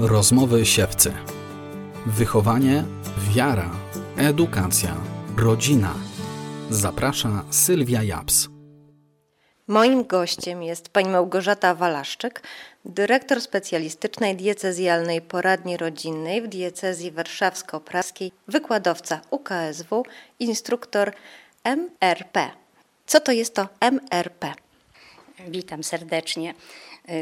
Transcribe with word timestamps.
Rozmowy 0.00 0.66
siewcy. 0.66 1.12
Wychowanie, 2.06 2.84
wiara, 3.30 3.70
edukacja, 4.16 4.96
rodzina. 5.36 5.94
Zaprasza 6.70 7.44
Sylwia 7.50 8.02
Japs. 8.02 8.48
Moim 9.66 10.04
gościem 10.04 10.62
jest 10.62 10.88
pani 10.88 11.08
Małgorzata 11.08 11.74
Walaszczyk, 11.74 12.42
dyrektor 12.84 13.40
specjalistycznej 13.40 14.36
diecezjalnej 14.36 15.20
poradni 15.20 15.76
rodzinnej 15.76 16.42
w 16.42 16.48
diecezji 16.48 17.10
warszawsko-praskiej, 17.10 18.32
wykładowca 18.48 19.20
UKSW, 19.30 20.02
instruktor 20.38 21.12
MRP. 21.64 22.50
Co 23.06 23.20
to 23.20 23.32
jest 23.32 23.54
to 23.54 23.68
MRP? 23.80 24.54
Witam 25.48 25.84
serdecznie. 25.84 26.54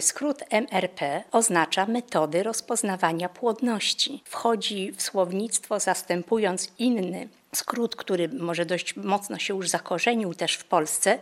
Skrót 0.01 0.43
MRP 0.51 1.25
oznacza 1.33 1.87
metody 1.87 2.43
rozpoznawania 2.43 3.29
płodności. 3.29 4.23
Wchodzi 4.25 4.93
w 4.93 5.03
słownictwo 5.03 5.81
zastępując 5.81 6.73
inny 6.79 7.29
skrót, 7.55 7.97
który 7.97 8.29
może 8.29 8.67
dość 8.67 8.97
mocno 8.97 9.39
się 9.39 9.55
już 9.55 9.69
zakorzenił 9.69 10.35
też 10.35 10.55
w 10.55 10.65
Polsce, 10.65 11.19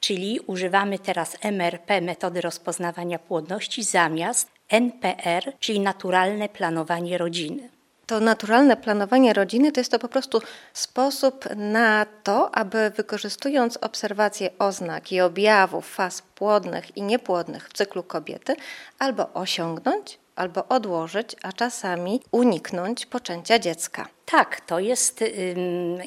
czyli 0.00 0.40
używamy 0.46 0.98
teraz 0.98 1.36
MRP, 1.40 2.00
metody 2.00 2.40
rozpoznawania 2.40 3.18
płodności, 3.18 3.82
zamiast 3.82 4.50
NPR, 4.68 5.52
czyli 5.60 5.80
naturalne 5.80 6.48
planowanie 6.48 7.18
rodziny. 7.18 7.75
To 8.06 8.20
naturalne 8.20 8.76
planowanie 8.76 9.32
rodziny 9.32 9.72
to 9.72 9.80
jest 9.80 9.90
to 9.90 9.98
po 9.98 10.08
prostu 10.08 10.42
sposób 10.72 11.44
na 11.56 12.06
to, 12.22 12.54
aby 12.54 12.90
wykorzystując 12.96 13.76
obserwacje 13.76 14.50
oznak 14.58 15.12
i 15.12 15.20
objawów 15.20 15.94
faz 15.94 16.22
płodnych 16.22 16.96
i 16.96 17.02
niepłodnych 17.02 17.68
w 17.68 17.72
cyklu 17.72 18.02
kobiety, 18.02 18.56
albo 18.98 19.32
osiągnąć, 19.32 20.18
albo 20.36 20.68
odłożyć, 20.68 21.36
a 21.42 21.52
czasami 21.52 22.20
uniknąć 22.30 23.06
poczęcia 23.06 23.58
dziecka. 23.58 24.15
Tak, 24.26 24.60
to 24.60 24.78
jest 24.78 25.24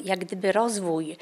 jak 0.04 0.18
gdyby 0.18 0.52
rozwój 0.52 1.16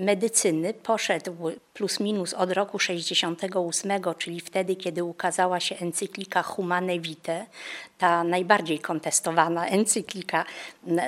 medycyny 0.00 0.74
poszedł 0.74 1.32
plus 1.74 2.00
minus 2.00 2.34
od 2.34 2.52
roku 2.52 2.78
68, 2.78 3.92
czyli 4.18 4.40
wtedy, 4.40 4.76
kiedy 4.76 5.04
ukazała 5.04 5.60
się 5.60 5.76
encyklika 5.76 6.42
Humane 6.42 6.98
Vitae, 6.98 7.46
ta 7.98 8.24
najbardziej 8.24 8.78
kontestowana 8.78 9.66
encyklika 9.66 10.44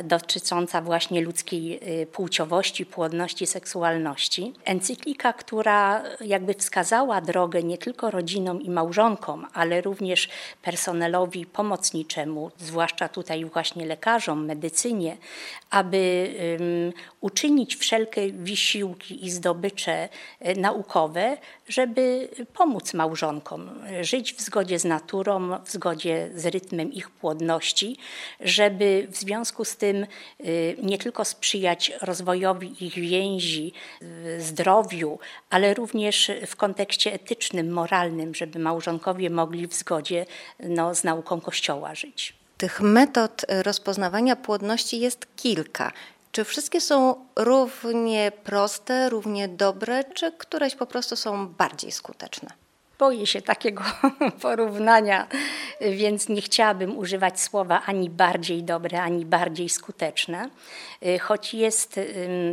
dotycząca 0.05 0.83
właśnie 0.83 1.20
ludzkiej 1.20 1.81
y, 2.03 2.06
płciowości, 2.06 2.86
płodności, 2.86 3.47
seksualności. 3.47 4.53
Encyklika, 4.64 5.33
która 5.33 6.03
jakby 6.20 6.55
wskazała 6.55 7.20
drogę 7.20 7.62
nie 7.62 7.78
tylko 7.78 8.10
rodzinom 8.10 8.62
i 8.62 8.70
małżonkom, 8.70 9.47
ale 9.53 9.81
również 9.81 10.28
personelowi 10.62 11.47
pomocniczemu, 11.47 12.50
zwłaszcza 12.58 13.08
tutaj 13.08 13.44
właśnie 13.44 13.86
lekarzom, 13.86 14.47
aby 15.70 16.34
uczynić 17.20 17.77
wszelkie 17.77 18.33
wysiłki 18.33 19.27
i 19.27 19.31
zdobycze 19.31 20.09
y, 20.48 20.56
naukowe, 20.56 21.37
żeby 21.69 22.28
pomóc 22.55 22.95
małżonkom 22.95 23.70
żyć 24.01 24.34
w 24.34 24.41
zgodzie 24.41 24.78
z 24.78 24.84
naturą, 24.84 25.65
w 25.65 25.70
zgodzie 25.70 26.31
z 26.34 26.47
rytmem 26.47 26.93
ich 26.93 27.11
płodności, 27.11 27.97
żeby 28.41 29.06
w 29.11 29.17
związku 29.17 29.65
z 29.65 29.77
tym 29.77 30.06
y, 30.41 30.77
nie 30.83 30.98
tylko 30.98 31.25
sprzyjać 31.25 31.93
rozwojowi 32.03 32.84
ich 32.84 32.95
więzi, 32.95 33.73
zdrowiu, 34.39 35.19
ale 35.50 35.75
również 35.75 36.31
w 36.47 36.56
kontekście 36.56 37.12
etycznym, 37.12 37.73
moralnym, 37.73 38.34
żeby 38.34 38.59
małżonkowie 38.59 39.31
mogli 39.31 39.67
w 39.67 39.75
zgodzie 39.75 40.27
no, 40.61 40.95
z 40.95 41.05
nauką 41.05 41.41
Kościoła 41.41 41.95
żyć. 41.95 42.45
Tych 42.59 42.81
metod 42.81 43.45
rozpoznawania 43.49 44.37
płodności 44.37 45.01
jest 45.01 45.27
kilka. 45.37 45.93
Czy 46.33 46.45
wszystkie 46.45 46.81
są 46.81 47.27
równie 47.37 48.33
proste, 48.44 49.11
równie 49.11 49.49
dobre, 49.49 50.05
czy 50.05 50.33
któreś 50.33 50.75
po 50.75 50.87
prostu 50.87 51.16
są 51.16 51.49
bardziej 51.49 51.93
skuteczne? 51.93 52.66
Boję 52.99 53.27
się 53.27 53.43
takiego 53.43 53.84
porównania, 54.43 55.27
więc 55.81 56.29
nie 56.29 56.43
chciałabym 56.43 56.99
używać 56.99 57.41
słowa 57.41 57.83
ani 57.87 58.11
bardziej 58.11 58.62
dobre, 58.62 59.03
ani 59.03 59.27
bardziej 59.27 59.69
skuteczne. 59.69 60.51
Choć 61.21 61.55
jest 61.55 62.01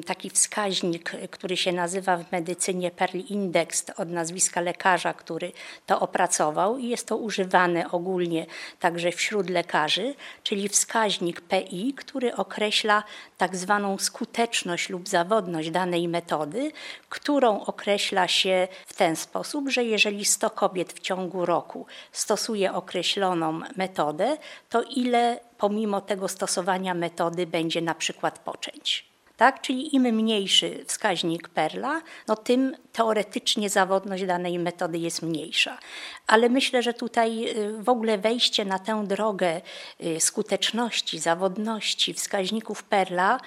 taki 0.06 0.30
wskaźnik, 0.30 1.12
który 1.32 1.58
się 1.58 1.72
nazywa 1.72 2.18
w 2.18 2.32
medycynie 2.32 2.92
Perl 2.92 3.18
Index 3.18 3.86
od 3.98 4.10
nazwiska 4.10 4.62
lekarza, 4.62 5.14
który 5.14 5.52
to 5.86 6.00
opracował 6.00 6.78
i 6.78 6.90
jest 6.90 7.08
to 7.08 7.18
używane 7.18 7.92
ogólnie 7.92 8.46
także 8.80 9.12
wśród 9.12 9.50
lekarzy, 9.50 10.16
czyli 10.44 10.70
wskaźnik 10.70 11.42
PI, 11.42 11.94
który 11.94 12.36
określa 12.36 13.04
tak 13.38 13.56
zwaną 13.56 13.98
skuteczność 13.98 14.90
lub 14.90 15.10
zawodność 15.10 15.70
danej 15.70 16.08
metody, 16.08 16.72
którą 17.10 17.60
określa 17.60 18.28
się 18.28 18.68
w 18.88 18.94
ten 18.94 19.16
sposób, 19.16 19.70
że 19.70 19.84
jeżeli 19.84 20.26
100 20.34 20.50
kobiet 20.50 20.94
w 20.94 21.00
ciągu 21.00 21.46
roku 21.46 21.86
stosuje 22.12 22.74
określoną 22.74 23.62
metodę, 23.76 24.38
to 24.70 24.82
ile 24.82 25.40
pomimo 25.58 26.02
tego 26.02 26.28
stosowania 26.28 26.94
metody 26.94 27.48
będzie 27.48 27.82
na 27.82 27.96
przykład 27.96 28.40
poczęć. 28.40 29.13
Tak? 29.38 29.62
Czyli 29.62 29.96
im 29.96 30.04
mniejszy 30.04 30.86
wskaźnik 30.88 31.50
perla, 31.50 32.02
no 32.28 32.36
tym 32.36 32.76
teoretycznie 32.92 33.70
zawodność 33.70 34.26
danej 34.26 34.60
metody 34.60 34.98
jest 34.98 35.22
mniejsza. 35.22 35.78
Ale 36.28 36.50
myślę, 36.50 36.84
że 36.84 36.94
tutaj 36.94 37.50
y, 37.58 37.84
w 37.84 37.90
ogóle 37.90 38.18
wejście 38.18 38.66
na 38.66 38.80
tę 38.80 39.04
drogę 39.08 39.62
y, 40.04 40.20
skuteczności, 40.20 41.20
zawodności 41.20 42.14
wskaźników 42.14 42.84
perla 42.84 43.40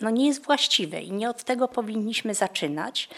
no 0.00 0.10
nie 0.10 0.26
jest 0.26 0.44
właściwe 0.44 1.00
i 1.00 1.12
nie 1.12 1.30
od 1.30 1.44
tego 1.44 1.68
powinniśmy 1.68 2.34
zaczynać, 2.34 3.08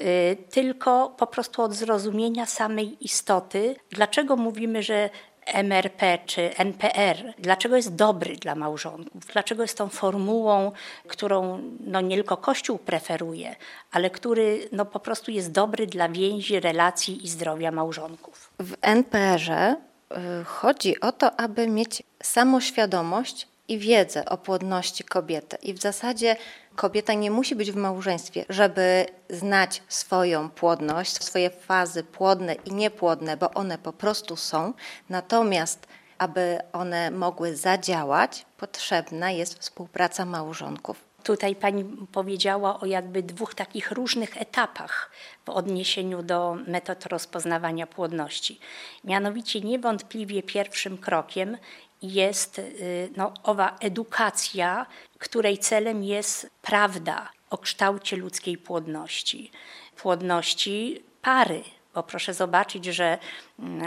y, 0.00 0.36
tylko 0.50 1.14
po 1.18 1.26
prostu 1.26 1.62
od 1.62 1.72
zrozumienia 1.72 2.46
samej 2.46 3.04
istoty, 3.04 3.76
dlaczego 3.90 4.36
mówimy, 4.36 4.82
że 4.82 5.10
MRP 5.46 6.18
czy 6.26 6.56
NPR, 6.56 7.34
dlaczego 7.38 7.76
jest 7.76 7.94
dobry 7.94 8.36
dla 8.36 8.54
małżonków, 8.54 9.26
dlaczego 9.32 9.62
jest 9.62 9.78
tą 9.78 9.88
formułą, 9.88 10.72
którą 11.08 11.60
no 11.80 12.00
nie 12.00 12.16
tylko 12.16 12.36
Kościół 12.36 12.78
preferuje, 12.78 13.56
ale 13.92 14.10
który 14.10 14.68
no 14.72 14.84
po 14.84 15.00
prostu 15.00 15.30
jest 15.30 15.52
dobry 15.52 15.86
dla 15.86 16.08
więzi, 16.08 16.60
relacji 16.60 17.24
i 17.24 17.28
zdrowia 17.28 17.70
małżonków. 17.70 18.50
W 18.60 18.74
NPR-ze 18.80 19.76
y, 20.12 20.44
chodzi 20.44 21.00
o 21.00 21.12
to, 21.12 21.40
aby 21.40 21.68
mieć 21.68 22.02
samoświadomość 22.22 23.48
i 23.68 23.78
wiedzę 23.78 24.24
o 24.24 24.38
płodności 24.38 25.04
kobiety. 25.04 25.56
I 25.62 25.74
w 25.74 25.80
zasadzie 25.80 26.36
kobieta 26.76 27.14
nie 27.14 27.30
musi 27.30 27.56
być 27.56 27.72
w 27.72 27.76
małżeństwie, 27.76 28.44
żeby 28.48 29.06
znać 29.30 29.82
swoją 29.88 30.50
płodność, 30.50 31.24
swoje 31.24 31.50
fazy 31.50 32.04
płodne 32.04 32.54
i 32.54 32.72
niepłodne, 32.72 33.36
bo 33.36 33.50
one 33.50 33.78
po 33.78 33.92
prostu 33.92 34.36
są. 34.36 34.72
Natomiast 35.08 35.86
aby 36.18 36.58
one 36.72 37.10
mogły 37.10 37.56
zadziałać, 37.56 38.46
potrzebna 38.56 39.30
jest 39.30 39.58
współpraca 39.58 40.24
małżonków. 40.24 41.04
Tutaj 41.22 41.56
pani 41.56 41.84
powiedziała 42.12 42.80
o 42.80 42.86
jakby 42.86 43.22
dwóch 43.22 43.54
takich 43.54 43.90
różnych 43.90 44.42
etapach 44.42 45.10
w 45.46 45.48
odniesieniu 45.48 46.22
do 46.22 46.56
metod 46.66 47.06
rozpoznawania 47.06 47.86
płodności. 47.86 48.60
Mianowicie 49.04 49.60
niewątpliwie 49.60 50.42
pierwszym 50.42 50.98
krokiem 50.98 51.56
jest 52.02 52.58
y, 52.58 53.10
no, 53.16 53.32
owa 53.42 53.76
edukacja, 53.80 54.86
której 55.18 55.58
celem 55.58 56.02
jest 56.02 56.50
prawda 56.62 57.30
o 57.50 57.58
kształcie 57.58 58.16
ludzkiej 58.16 58.58
płodności, 58.58 59.50
płodności 59.96 61.02
pary. 61.22 61.62
Bo 61.94 62.02
proszę 62.02 62.34
zobaczyć, 62.34 62.84
że 62.84 63.18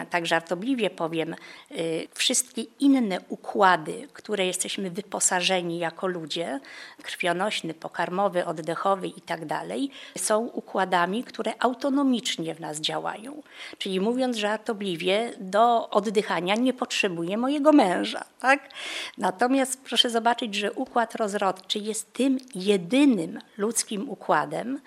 tak 0.10 0.26
żartobliwie 0.26 0.90
powiem, 0.90 1.36
y, 1.72 2.08
wszystkie 2.14 2.62
inne 2.80 3.20
układy, 3.30 4.08
które 4.14 4.46
jesteśmy 4.46 4.92
wyposażeni 4.92 5.80
jako 5.80 6.08
ludzie, 6.08 6.60
krwionośny, 7.04 7.74
pokarmowy, 7.74 8.46
oddechowy 8.46 9.08
i 9.08 9.22
tak 9.22 9.46
dalej, 9.46 9.90
są 10.18 10.40
układami, 10.40 11.24
które 11.24 11.54
autonomicznie 11.60 12.56
w 12.56 12.60
nas 12.60 12.80
działają. 12.80 13.44
Czyli 13.78 14.00
mówiąc 14.00 14.38
żartobliwie, 14.38 15.34
do 15.40 15.90
oddychania 15.90 16.56
nie 16.56 16.74
potrzebuję 16.74 17.38
mojego 17.38 17.72
męża. 17.72 18.26
Tak? 18.40 18.70
Natomiast 19.18 19.84
proszę 19.84 20.10
zobaczyć, 20.10 20.56
że 20.56 20.72
układ 20.72 21.16
rozrodczy 21.16 21.80
jest 21.80 22.14
tym 22.14 22.38
jedynym 22.56 23.40
ludzkim 23.58 24.10
układem, 24.10 24.80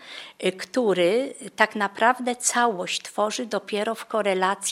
y, 0.44 0.52
który 0.52 1.34
tak 1.56 1.76
naprawdę 1.76 2.36
całość 2.36 3.02
tworzy 3.02 3.46
dopiero 3.46 3.94
w 3.94 4.06
korelacji 4.06 4.69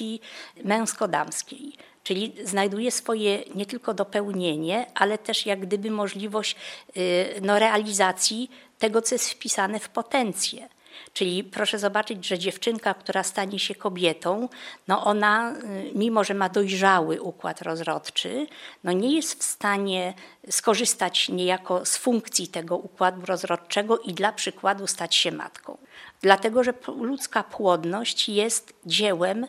męsko-damskiej. 0.64 1.72
Czyli 2.02 2.32
znajduje 2.44 2.90
swoje 2.90 3.38
nie 3.54 3.66
tylko 3.66 3.94
dopełnienie, 3.94 4.86
ale 4.94 5.18
też 5.18 5.46
jak 5.46 5.60
gdyby 5.60 5.90
możliwość 5.90 6.56
y, 6.96 7.26
no, 7.42 7.58
realizacji 7.58 8.50
tego, 8.78 9.02
co 9.02 9.14
jest 9.14 9.30
wpisane 9.30 9.78
w 9.78 9.88
potencję. 9.88 10.68
Czyli 11.12 11.44
proszę 11.44 11.78
zobaczyć, 11.78 12.26
że 12.26 12.38
dziewczynka, 12.38 12.94
która 12.94 13.22
stanie 13.22 13.58
się 13.58 13.74
kobietą, 13.74 14.48
no 14.88 15.04
ona, 15.04 15.52
y, 15.52 15.90
mimo 15.94 16.24
że 16.24 16.34
ma 16.34 16.48
dojrzały 16.48 17.22
układ 17.22 17.62
rozrodczy, 17.62 18.46
no 18.84 18.92
nie 18.92 19.16
jest 19.16 19.40
w 19.40 19.42
stanie 19.42 20.14
skorzystać 20.50 21.28
niejako 21.28 21.86
z 21.86 21.96
funkcji 21.96 22.48
tego 22.48 22.76
układu 22.76 23.26
rozrodczego 23.26 23.98
i 23.98 24.12
dla 24.12 24.32
przykładu 24.32 24.86
stać 24.86 25.14
się 25.14 25.32
matką. 25.32 25.78
Dlatego, 26.22 26.64
że 26.64 26.74
ludzka 26.96 27.42
płodność 27.42 28.28
jest 28.28 28.74
dziełem, 28.86 29.46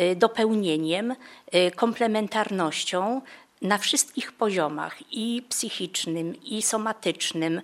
y, 0.00 0.16
dopełnieniem, 0.16 1.10
y, 1.10 1.70
komplementarnością 1.70 3.22
na 3.62 3.78
wszystkich 3.78 4.32
poziomach 4.32 5.12
i 5.12 5.42
psychicznym, 5.48 6.42
i 6.42 6.62
somatycznym, 6.62 7.62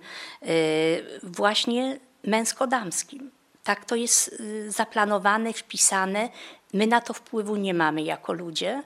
właśnie 1.23 1.99
męsko-damskim. 2.23 3.31
Tak 3.63 3.85
to 3.85 3.95
jest 3.95 4.27
y, 4.39 4.71
zaplanowane, 4.71 5.53
wpisane. 5.53 6.29
My 6.73 6.87
na 6.87 7.01
to 7.01 7.13
wpływu 7.13 7.55
nie 7.55 7.73
mamy 7.73 8.01
jako 8.01 8.33
ludzie, 8.33 8.83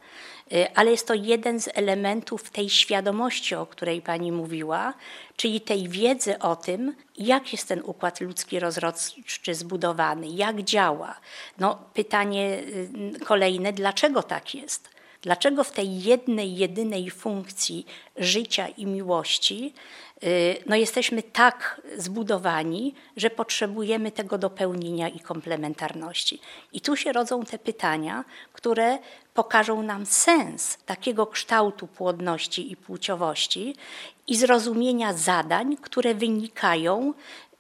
y, 0.53 0.75
ale 0.75 0.91
jest 0.91 1.07
to 1.07 1.13
jeden 1.13 1.59
z 1.59 1.69
elementów 1.73 2.49
tej 2.49 2.69
świadomości, 2.69 3.55
o 3.55 3.65
której 3.65 4.01
Pani 4.01 4.31
mówiła, 4.31 4.93
czyli 5.35 5.61
tej 5.61 5.89
wiedzy 5.89 6.39
o 6.39 6.55
tym, 6.55 6.95
jak 7.17 7.51
jest 7.51 7.67
ten 7.67 7.81
układ 7.83 8.21
ludzki 8.21 8.59
rozrodczy 8.59 9.55
zbudowany, 9.55 10.27
jak 10.27 10.61
działa. 10.61 11.15
No, 11.59 11.77
pytanie 11.93 12.59
y, 13.17 13.19
kolejne, 13.25 13.73
dlaczego 13.73 14.23
tak 14.23 14.55
jest? 14.55 14.89
Dlaczego 15.21 15.63
w 15.63 15.71
tej 15.71 16.03
jednej, 16.03 16.55
jedynej 16.55 17.11
funkcji 17.11 17.85
życia 18.17 18.67
i 18.67 18.85
miłości 18.85 19.73
no 20.65 20.75
jesteśmy 20.75 21.23
tak 21.23 21.81
zbudowani, 21.97 22.95
że 23.17 23.29
potrzebujemy 23.29 24.11
tego 24.11 24.37
dopełnienia 24.37 25.09
i 25.09 25.19
komplementarności. 25.19 26.39
I 26.73 26.81
tu 26.81 26.95
się 26.95 27.11
rodzą 27.11 27.45
te 27.45 27.59
pytania, 27.59 28.25
które 28.53 28.97
pokażą 29.33 29.83
nam 29.83 30.05
sens 30.05 30.77
takiego 30.85 31.27
kształtu 31.27 31.87
płodności 31.87 32.71
i 32.71 32.75
płciowości 32.75 33.75
i 34.27 34.37
zrozumienia 34.37 35.13
zadań, 35.13 35.77
które 35.77 36.15
wynikają 36.15 37.13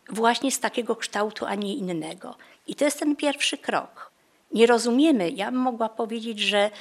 właśnie 0.09 0.51
z 0.51 0.59
takiego 0.59 0.95
kształtu, 0.95 1.45
a 1.45 1.55
nie 1.55 1.75
innego. 1.75 2.35
I 2.67 2.75
to 2.75 2.85
jest 2.85 2.99
ten 2.99 3.15
pierwszy 3.15 3.57
krok. 3.57 4.11
Nie 4.51 4.65
rozumiemy, 4.65 5.29
ja 5.29 5.51
bym 5.51 5.61
mogła 5.61 5.89
powiedzieć, 5.89 6.39
że 6.39 6.71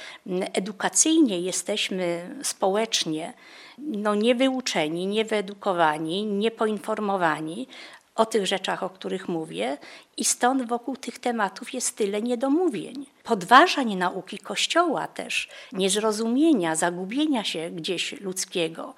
edukacyjnie 0.53 1.41
jesteśmy 1.41 2.35
społecznie 2.43 3.33
no, 3.77 4.15
niewyuczeni, 4.15 5.07
niewyedukowani, 5.07 6.25
niepoinformowani 6.25 7.67
o 8.15 8.25
tych 8.25 8.47
rzeczach, 8.47 8.83
o 8.83 8.89
których 8.89 9.27
mówię, 9.27 9.77
i 10.17 10.25
stąd 10.25 10.67
wokół 10.67 10.97
tych 10.97 11.19
tematów 11.19 11.73
jest 11.73 11.97
tyle 11.97 12.21
niedomówień. 12.21 13.05
Podważań 13.23 13.95
nauki 13.95 14.37
Kościoła 14.37 15.07
też, 15.07 15.49
niezrozumienia, 15.71 16.75
zagubienia 16.75 17.43
się 17.43 17.69
gdzieś 17.69 18.21
ludzkiego. 18.21 18.93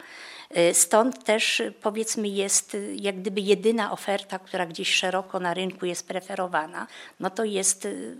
Y, 0.57 0.73
stąd 0.73 1.23
też 1.23 1.61
powiedzmy 1.81 2.27
jest 2.27 2.75
y, 2.75 2.95
jak 2.99 3.19
gdyby 3.21 3.41
jedyna 3.41 3.91
oferta, 3.91 4.39
która 4.39 4.65
gdzieś 4.65 4.93
szeroko 4.93 5.39
na 5.39 5.53
rynku 5.53 5.85
jest 5.85 6.07
preferowana, 6.07 6.87
no 7.19 7.29
to 7.29 7.43
jest 7.43 7.85
y, 7.85 8.17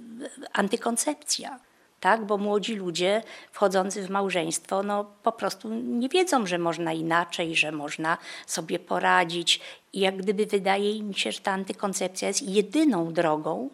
antykoncepcja 0.54 1.60
tak? 2.00 2.26
bo 2.26 2.38
młodzi 2.38 2.76
ludzie 2.76 3.24
wchodzący 3.52 4.04
w 4.04 4.10
małżeństwo 4.10 4.84
no, 4.84 5.06
po 5.24 5.32
prostu 5.32 5.70
nie 5.74 6.10
wiedzą, 6.10 6.46
że 6.46 6.58
można 6.58 6.94
inaczej, 6.94 7.56
że 7.56 7.72
można 7.72 8.18
sobie 8.48 8.80
poradzić. 8.80 9.60
I 9.94 10.00
jak 10.00 10.18
gdyby 10.18 10.46
wydaje 10.46 11.04
mi 11.04 11.14
się, 11.14 11.32
że 11.32 11.40
ta 11.40 11.52
antykoncepcja 11.52 12.28
jest 12.28 12.42
jedyną 12.42 13.14
drogą, 13.14 13.70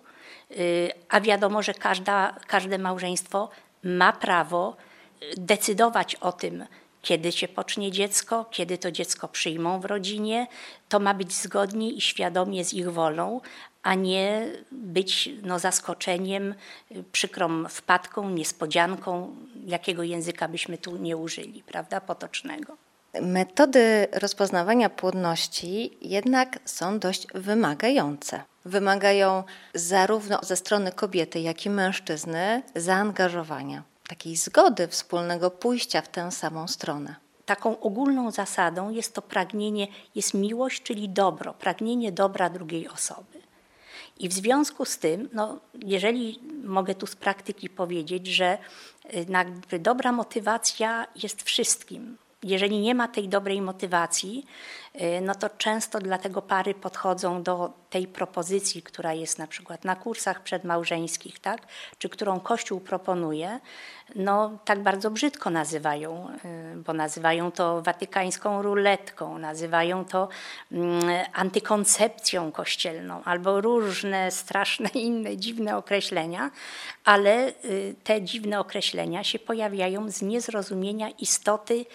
y, 0.51 0.91
a 1.09 1.21
wiadomo, 1.21 1.61
że 1.61 1.73
każda, 1.73 2.35
każde 2.47 2.77
małżeństwo 2.77 3.49
ma 3.83 4.13
prawo 4.13 4.75
decydować 5.37 6.15
o 6.15 6.31
tym, 6.31 6.65
kiedy 7.05 7.31
się 7.31 7.47
pocznie 7.47 7.91
dziecko, 7.91 8.45
kiedy 8.51 8.77
to 8.77 8.91
dziecko 8.91 9.27
przyjmą 9.27 9.79
w 9.79 9.85
rodzinie. 9.85 10.47
To 10.89 10.99
ma 10.99 11.13
być 11.13 11.33
zgodnie 11.33 11.91
i 11.91 12.01
świadomie 12.01 12.65
z 12.65 12.73
ich 12.73 12.91
wolą, 12.91 13.41
a 13.83 13.93
nie 13.93 14.47
być 14.71 15.29
no, 15.43 15.59
zaskoczeniem, 15.59 16.55
przykrą 17.11 17.65
wpadką, 17.69 18.29
niespodzianką, 18.29 19.35
jakiego 19.65 20.03
języka 20.03 20.47
byśmy 20.47 20.77
tu 20.77 20.97
nie 20.97 21.17
użyli, 21.17 21.63
prawda, 21.63 22.01
potocznego. 22.01 22.77
Metody 23.21 24.07
rozpoznawania 24.11 24.89
płodności 24.89 25.97
jednak 26.01 26.59
są 26.65 26.99
dość 26.99 27.27
wymagające. 27.35 28.43
Wymagają 28.65 29.43
zarówno 29.73 30.39
ze 30.43 30.55
strony 30.55 30.91
kobiety, 30.91 31.39
jak 31.39 31.65
i 31.65 31.69
mężczyzny 31.69 32.61
zaangażowania, 32.75 33.83
takiej 34.07 34.35
zgody 34.35 34.87
wspólnego 34.87 35.51
pójścia 35.51 36.01
w 36.01 36.07
tę 36.07 36.31
samą 36.31 36.67
stronę. 36.67 37.15
Taką 37.45 37.79
ogólną 37.79 38.31
zasadą 38.31 38.89
jest 38.89 39.13
to 39.13 39.21
pragnienie, 39.21 39.87
jest 40.15 40.33
miłość, 40.33 40.83
czyli 40.83 41.09
dobro, 41.09 41.53
pragnienie 41.53 42.11
dobra 42.11 42.49
drugiej 42.49 42.87
osoby. 42.87 43.41
I 44.19 44.29
w 44.29 44.33
związku 44.33 44.85
z 44.85 44.97
tym, 44.97 45.29
no, 45.33 45.59
jeżeli 45.85 46.39
mogę 46.63 46.95
tu 46.95 47.07
z 47.07 47.15
praktyki 47.15 47.69
powiedzieć, 47.69 48.27
że 48.27 48.57
y, 49.73 49.79
dobra 49.79 50.11
motywacja 50.11 51.07
jest 51.15 51.43
wszystkim, 51.43 52.17
jeżeli 52.43 52.79
nie 52.79 52.95
ma 52.95 53.07
tej 53.07 53.29
dobrej 53.29 53.61
motywacji, 53.61 54.45
no 55.21 55.35
to 55.35 55.49
często 55.49 55.99
dlatego 55.99 56.41
pary 56.41 56.73
podchodzą 56.73 57.43
do 57.43 57.73
tej 57.89 58.07
propozycji, 58.07 58.81
która 58.81 59.13
jest 59.13 59.39
na 59.39 59.47
przykład 59.47 59.85
na 59.85 59.95
kursach 59.95 60.43
przedmałżeńskich, 60.43 61.39
tak? 61.39 61.61
czy 61.97 62.09
którą 62.09 62.39
Kościół 62.39 62.79
proponuje, 62.79 63.59
no 64.15 64.57
tak 64.65 64.83
bardzo 64.83 65.11
brzydko 65.11 65.49
nazywają, 65.49 66.27
y, 66.75 66.77
bo 66.77 66.93
nazywają 66.93 67.51
to 67.51 67.81
watykańską 67.81 68.61
ruletką, 68.61 69.37
nazywają 69.37 70.05
to 70.05 70.29
mm, 70.71 71.25
antykoncepcją 71.33 72.51
kościelną 72.51 73.23
albo 73.23 73.61
różne 73.61 74.31
straszne 74.31 74.89
inne 75.09 75.37
dziwne 75.37 75.77
określenia, 75.77 76.51
ale 77.05 77.49
y, 77.65 77.95
te 78.03 78.21
dziwne 78.21 78.59
określenia 78.59 79.23
się 79.23 79.39
pojawiają 79.39 80.11
z 80.11 80.21
niezrozumienia 80.21 81.09
istoty 81.09 81.85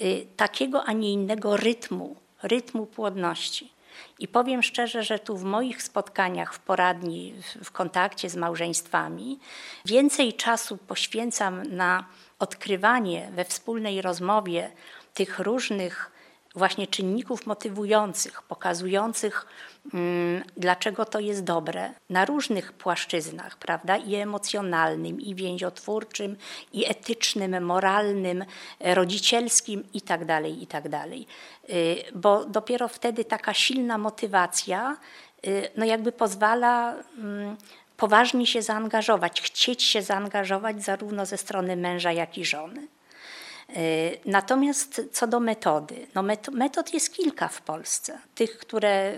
Y, 0.00 0.26
takiego, 0.36 0.84
a 0.84 0.92
nie 0.92 1.12
innego 1.12 1.56
rytmu, 1.56 2.16
rytmu 2.42 2.86
płodności. 2.86 3.72
I 4.18 4.28
powiem 4.28 4.62
szczerze, 4.62 5.02
że 5.02 5.18
tu 5.18 5.36
w 5.36 5.44
moich 5.44 5.82
spotkaniach 5.82 6.54
w 6.54 6.58
poradni, 6.58 7.34
w 7.64 7.70
kontakcie 7.70 8.30
z 8.30 8.36
małżeństwami, 8.36 9.38
więcej 9.84 10.32
czasu 10.32 10.76
poświęcam 10.76 11.62
na 11.62 12.04
odkrywanie 12.38 13.30
we 13.34 13.44
wspólnej 13.44 14.02
rozmowie 14.02 14.70
tych 15.14 15.38
różnych 15.38 16.10
właśnie 16.54 16.86
czynników 16.86 17.46
motywujących, 17.46 18.42
pokazujących, 18.42 19.46
mm, 19.94 20.44
dlaczego 20.56 21.04
to 21.04 21.20
jest 21.20 21.44
dobre 21.44 21.90
na 22.10 22.24
różnych 22.24 22.72
płaszczyznach, 22.72 23.58
prawda? 23.58 23.96
I 23.96 24.14
emocjonalnym, 24.14 25.20
i 25.20 25.34
więziotwórczym, 25.34 26.36
i 26.72 26.90
etycznym, 26.90 27.64
moralnym, 27.64 28.44
rodzicielskim 28.80 29.84
i 29.94 30.00
tak 30.00 30.24
dalej, 30.24 30.62
i 30.62 30.66
tak. 30.66 30.84
Y, 31.70 32.04
bo 32.14 32.44
dopiero 32.44 32.88
wtedy 32.88 33.24
taka 33.24 33.54
silna 33.54 33.98
motywacja, 33.98 34.96
y, 35.46 35.68
no 35.76 35.84
jakby 35.84 36.12
pozwala 36.12 36.94
mm, 37.18 37.56
poważnie 37.96 38.46
się 38.46 38.62
zaangażować, 38.62 39.42
chcieć 39.42 39.82
się 39.82 40.02
zaangażować 40.02 40.84
zarówno 40.84 41.26
ze 41.26 41.36
strony 41.36 41.76
męża, 41.76 42.12
jak 42.12 42.38
i 42.38 42.44
żony. 42.44 42.88
Y, 43.76 44.18
natomiast 44.24 45.02
co 45.12 45.26
do 45.26 45.40
metody, 45.40 46.06
no 46.14 46.22
metod 46.52 46.94
jest 46.94 47.14
kilka 47.14 47.48
w 47.48 47.62
Polsce. 47.62 48.18
Tych, 48.34 48.58
które, 48.58 49.14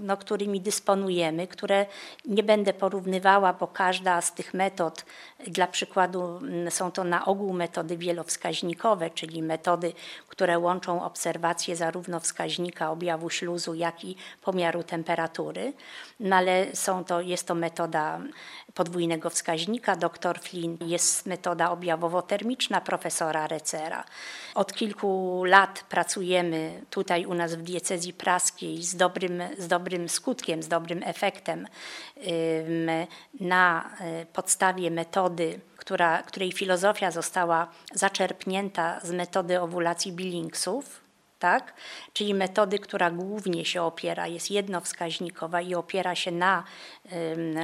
no, 0.00 0.16
którymi 0.16 0.60
dysponujemy, 0.60 1.46
które 1.46 1.86
nie 2.24 2.42
będę 2.42 2.72
porównywała, 2.72 3.52
bo 3.52 3.66
każda 3.66 4.20
z 4.20 4.34
tych 4.34 4.54
metod, 4.54 5.04
dla 5.46 5.66
przykładu, 5.66 6.36
mm, 6.36 6.70
są 6.70 6.90
to 6.90 7.04
na 7.04 7.24
ogół 7.24 7.52
metody 7.52 7.96
wielowskaźnikowe, 7.96 9.10
czyli 9.10 9.42
metody, 9.42 9.92
które 10.28 10.58
łączą 10.58 11.04
obserwacje 11.04 11.76
zarówno 11.76 12.20
wskaźnika 12.20 12.90
objawu 12.90 13.30
śluzu, 13.30 13.74
jak 13.74 14.04
i 14.04 14.16
pomiaru 14.42 14.82
temperatury. 14.82 15.72
No, 16.20 16.36
ale 16.36 16.66
są 16.76 17.04
to, 17.04 17.20
jest 17.20 17.46
to 17.46 17.54
metoda 17.54 18.20
podwójnego 18.74 19.30
wskaźnika. 19.30 19.96
Dr 19.96 20.40
Flynn 20.40 20.76
jest 20.80 21.26
metoda 21.26 21.70
objawowo-termiczna 21.70 22.80
profesora 22.80 23.46
Recera. 23.46 23.93
Od 24.54 24.72
kilku 24.72 25.42
lat 25.44 25.84
pracujemy 25.88 26.82
tutaj 26.90 27.26
u 27.26 27.34
nas 27.34 27.54
w 27.54 27.62
diecezji 27.62 28.12
praskiej 28.12 28.82
z 28.82 28.96
dobrym, 28.96 29.42
z 29.58 29.68
dobrym 29.68 30.08
skutkiem, 30.08 30.62
z 30.62 30.68
dobrym 30.68 31.02
efektem 31.02 31.68
na 33.40 33.90
e, 34.00 34.26
podstawie 34.26 34.90
metody, 34.90 35.60
która, 35.76 36.22
której 36.22 36.52
filozofia 36.52 37.10
została 37.10 37.68
zaczerpnięta 37.92 39.00
z 39.00 39.10
metody 39.10 39.60
owulacji 39.60 40.12
Billingsów 40.12 41.03
tak? 41.44 41.74
czyli 42.12 42.34
metody, 42.34 42.78
która 42.78 43.10
głównie 43.10 43.64
się 43.64 43.82
opiera, 43.82 44.26
jest 44.26 44.50
jednowskaźnikowa 44.50 45.60
i 45.60 45.74
opiera 45.74 46.14
się 46.14 46.30
na 46.30 46.64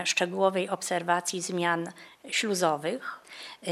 szczegółowej 0.05 0.69
obserwacji 0.69 1.41
zmian 1.41 1.93
śluzowych. 2.29 3.21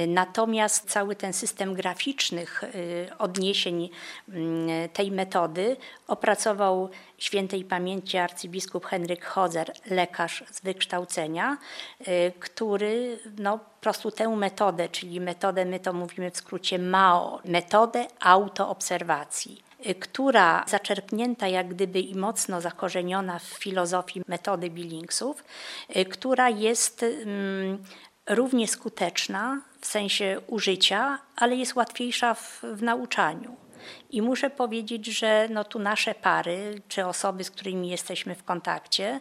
Natomiast 0.07 0.91
cały 0.91 1.17
ten 1.17 1.33
system 1.33 1.75
graficznych 1.75 2.63
y, 2.63 3.11
odniesień 3.19 3.91
mm, 4.29 4.89
tej 4.89 5.11
metody 5.11 5.77
opracował 6.07 6.91
świętej 7.19 7.65
pamięci 7.65 8.19
arcybiskup 8.19 8.87
Henryk 8.87 9.25
Hozer, 9.25 9.73
lekarz 9.91 10.45
z 10.51 10.61
wykształcenia, 10.61 11.57
y, 12.01 12.33
który 12.41 13.19
no, 13.39 13.59
po 13.59 13.81
prostu 13.81 14.11
tę 14.11 14.29
metodę, 14.29 14.89
czyli 14.89 15.21
metodę, 15.21 15.65
my 15.65 15.81
to 15.81 15.93
mówimy 15.93 16.31
w 16.31 16.37
skrócie 16.37 16.79
MAO, 16.79 17.41
metodę 17.45 18.07
autoobserwacji 18.21 19.68
która 20.01 20.65
zaczerpnięta 20.69 21.49
jak 21.49 21.69
gdyby 21.69 22.01
i 22.01 22.15
mocno 22.15 22.61
zakorzeniona 22.61 23.39
w 23.39 23.43
filozofii 23.43 24.23
metody 24.29 24.71
Billingsów, 24.71 25.45
która 26.11 26.49
jest 26.49 27.03
mm, 27.03 27.79
równie 28.29 28.69
skuteczna 28.69 29.61
w 29.81 29.87
sensie 29.87 30.41
użycia, 30.47 31.19
ale 31.37 31.57
jest 31.57 31.75
łatwiejsza 31.75 32.35
w, 32.35 32.63
w 32.63 32.83
nauczaniu. 32.83 33.57
I 34.11 34.23
muszę 34.23 34.51
powiedzieć, 34.51 35.07
że 35.07 35.49
no 35.51 35.65
tu 35.65 35.79
nasze 35.79 36.15
pary, 36.15 36.83
czy 36.89 37.07
osoby, 37.07 37.45
z 37.45 37.51
którymi 37.51 37.89
jesteśmy 37.89 38.35
w 38.35 38.45
kontakcie, 38.45 39.21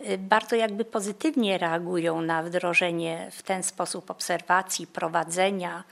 y, 0.00 0.18
bardzo 0.18 0.56
jakby 0.56 0.84
pozytywnie 0.84 1.58
reagują 1.58 2.20
na 2.20 2.42
wdrożenie 2.42 3.28
w 3.32 3.42
ten 3.42 3.62
sposób 3.62 4.10
obserwacji, 4.10 4.86
prowadzenia, 4.86 5.84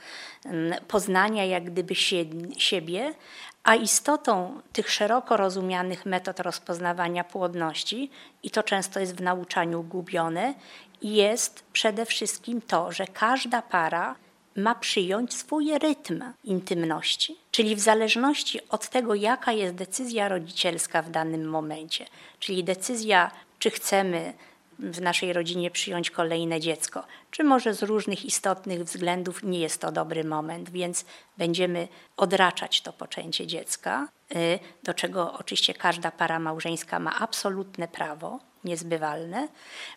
mm, 0.45 0.85
poznania 0.87 1.45
jak 1.45 1.63
gdyby 1.63 1.95
siebie, 2.57 3.13
a 3.67 3.75
istotą 3.75 4.61
tych 4.73 4.91
szeroko 4.91 5.37
rozumianych 5.37 6.05
metod 6.05 6.39
rozpoznawania 6.39 7.23
płodności, 7.23 8.09
i 8.43 8.51
to 8.51 8.63
często 8.63 8.99
jest 8.99 9.15
w 9.15 9.21
nauczaniu 9.21 9.83
gubione, 9.83 10.53
jest 11.01 11.63
przede 11.73 12.05
wszystkim 12.05 12.61
to, 12.61 12.91
że 12.91 13.07
każda 13.07 13.61
para 13.61 14.15
ma 14.55 14.75
przyjąć 14.75 15.33
swój 15.33 15.79
rytm 15.79 16.23
intymności, 16.43 17.37
czyli 17.51 17.75
w 17.75 17.79
zależności 17.79 18.59
od 18.69 18.89
tego, 18.89 19.15
jaka 19.15 19.51
jest 19.51 19.75
decyzja 19.75 20.29
rodzicielska 20.29 21.01
w 21.01 21.09
danym 21.09 21.49
momencie, 21.49 22.05
czyli 22.39 22.63
decyzja, 22.63 23.31
czy 23.59 23.69
chcemy 23.69 24.33
w 24.79 25.01
naszej 25.01 25.33
rodzinie 25.33 25.71
przyjąć 25.71 26.11
kolejne 26.11 26.59
dziecko, 26.59 27.03
czy 27.31 27.43
może 27.43 27.73
z 27.73 27.83
różnych 27.83 28.25
istotnych 28.25 28.83
względów 28.83 29.43
nie 29.43 29.59
jest 29.59 29.81
to 29.81 29.91
dobry 29.91 30.23
moment, 30.23 30.69
więc 30.69 31.05
będziemy 31.37 31.87
odraczać 32.17 32.81
to 32.81 32.93
poczęcie 32.93 33.47
dziecka, 33.47 34.07
y, 34.35 34.59
do 34.83 34.93
czego 34.93 35.33
oczywiście 35.33 35.73
każda 35.73 36.11
para 36.11 36.39
małżeńska 36.39 36.99
ma 36.99 37.19
absolutne 37.19 37.87
prawo, 37.87 38.39
niezbywalne. 38.63 39.47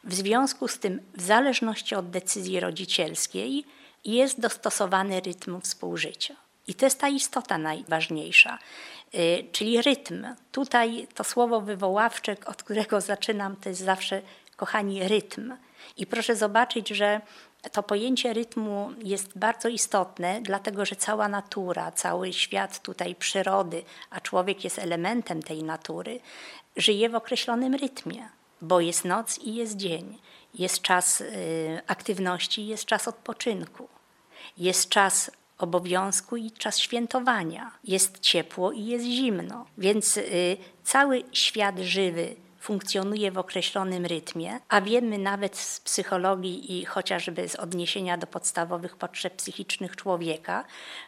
W 0.05 0.15
związku 0.15 0.69
z 0.69 0.79
tym, 0.79 1.01
w 1.15 1.23
zależności 1.23 1.95
od 1.95 2.11
decyzji 2.11 2.61
rodzicielskiej, 2.61 3.65
jest 4.05 4.41
dostosowany 4.41 5.21
rytm 5.21 5.61
współżycia. 5.61 6.35
I 6.67 6.75
to 6.75 6.87
jest 6.87 7.01
ta 7.01 7.09
istota 7.09 7.59
najważniejsza, 7.59 8.59
y, 9.15 9.45
czyli 9.53 9.83
rytm. 9.83 10.27
Tutaj 10.53 11.07
to 11.15 11.25
słowo 11.25 11.61
wywoławcze, 11.61 12.37
od 12.47 12.63
którego 12.63 13.01
zaczynam, 13.01 13.57
to 13.57 13.69
jest 13.69 13.81
zawsze, 13.81 14.23
kochani, 14.61 15.09
rytm. 15.09 15.57
I 15.97 16.07
proszę 16.07 16.37
zobaczyć, 16.37 16.89
że 16.89 17.21
to 17.73 17.83
pojęcie 17.83 18.33
rytmu 18.33 18.91
jest 19.03 19.39
bardzo 19.39 19.69
istotne, 19.69 20.41
dlatego 20.43 20.85
że 20.85 20.97
cała 20.97 21.29
natura, 21.29 21.93
cały 21.93 22.33
świat 22.33 22.83
tutaj 22.83 23.15
przyrody, 23.15 23.83
a 24.11 24.21
człowiek 24.21 24.65
jest 24.65 24.79
elementem 24.79 25.43
tej 25.43 25.63
natury, 25.63 26.21
żyje 26.77 27.09
w 27.09 27.15
określonym 27.15 27.75
rytmie 27.75 28.29
bo 28.63 28.81
jest 28.81 29.05
noc 29.05 29.39
i 29.39 29.55
jest 29.55 29.77
dzień, 29.77 30.19
jest 30.55 30.83
czas 30.83 31.21
y, 31.21 31.81
aktywności, 31.87 32.67
jest 32.67 32.85
czas 32.85 33.09
odpoczynku, 33.09 33.89
jest 34.59 34.89
czas 34.89 35.31
obowiązku 35.59 36.37
i 36.37 36.51
czas 36.51 36.79
świętowania, 36.79 37.71
jest 37.85 38.21
ciepło 38.21 38.73
i 38.73 38.87
jest 38.87 39.05
zimno. 39.05 39.67
Więc 39.79 40.17
y, 40.17 40.57
cały 40.85 41.23
świat 41.33 41.79
żywy 41.79 42.37
funkcjonuje 42.61 43.33
w 43.33 43.39
określonym 43.39 44.07
rytmie, 44.07 44.61
a 44.69 44.81
wiemy 44.81 45.19
nawet 45.19 45.57
z 45.57 45.81
psychologii 45.81 46.79
i 46.79 46.85
chociażby 46.85 47.49
z 47.49 47.57
odniesienia 47.57 48.19
do 48.19 48.27
podstawowych 48.27 48.97
potrzeb 48.97 49.37
psychicznych 49.37 49.97
człowieka, 49.97 50.65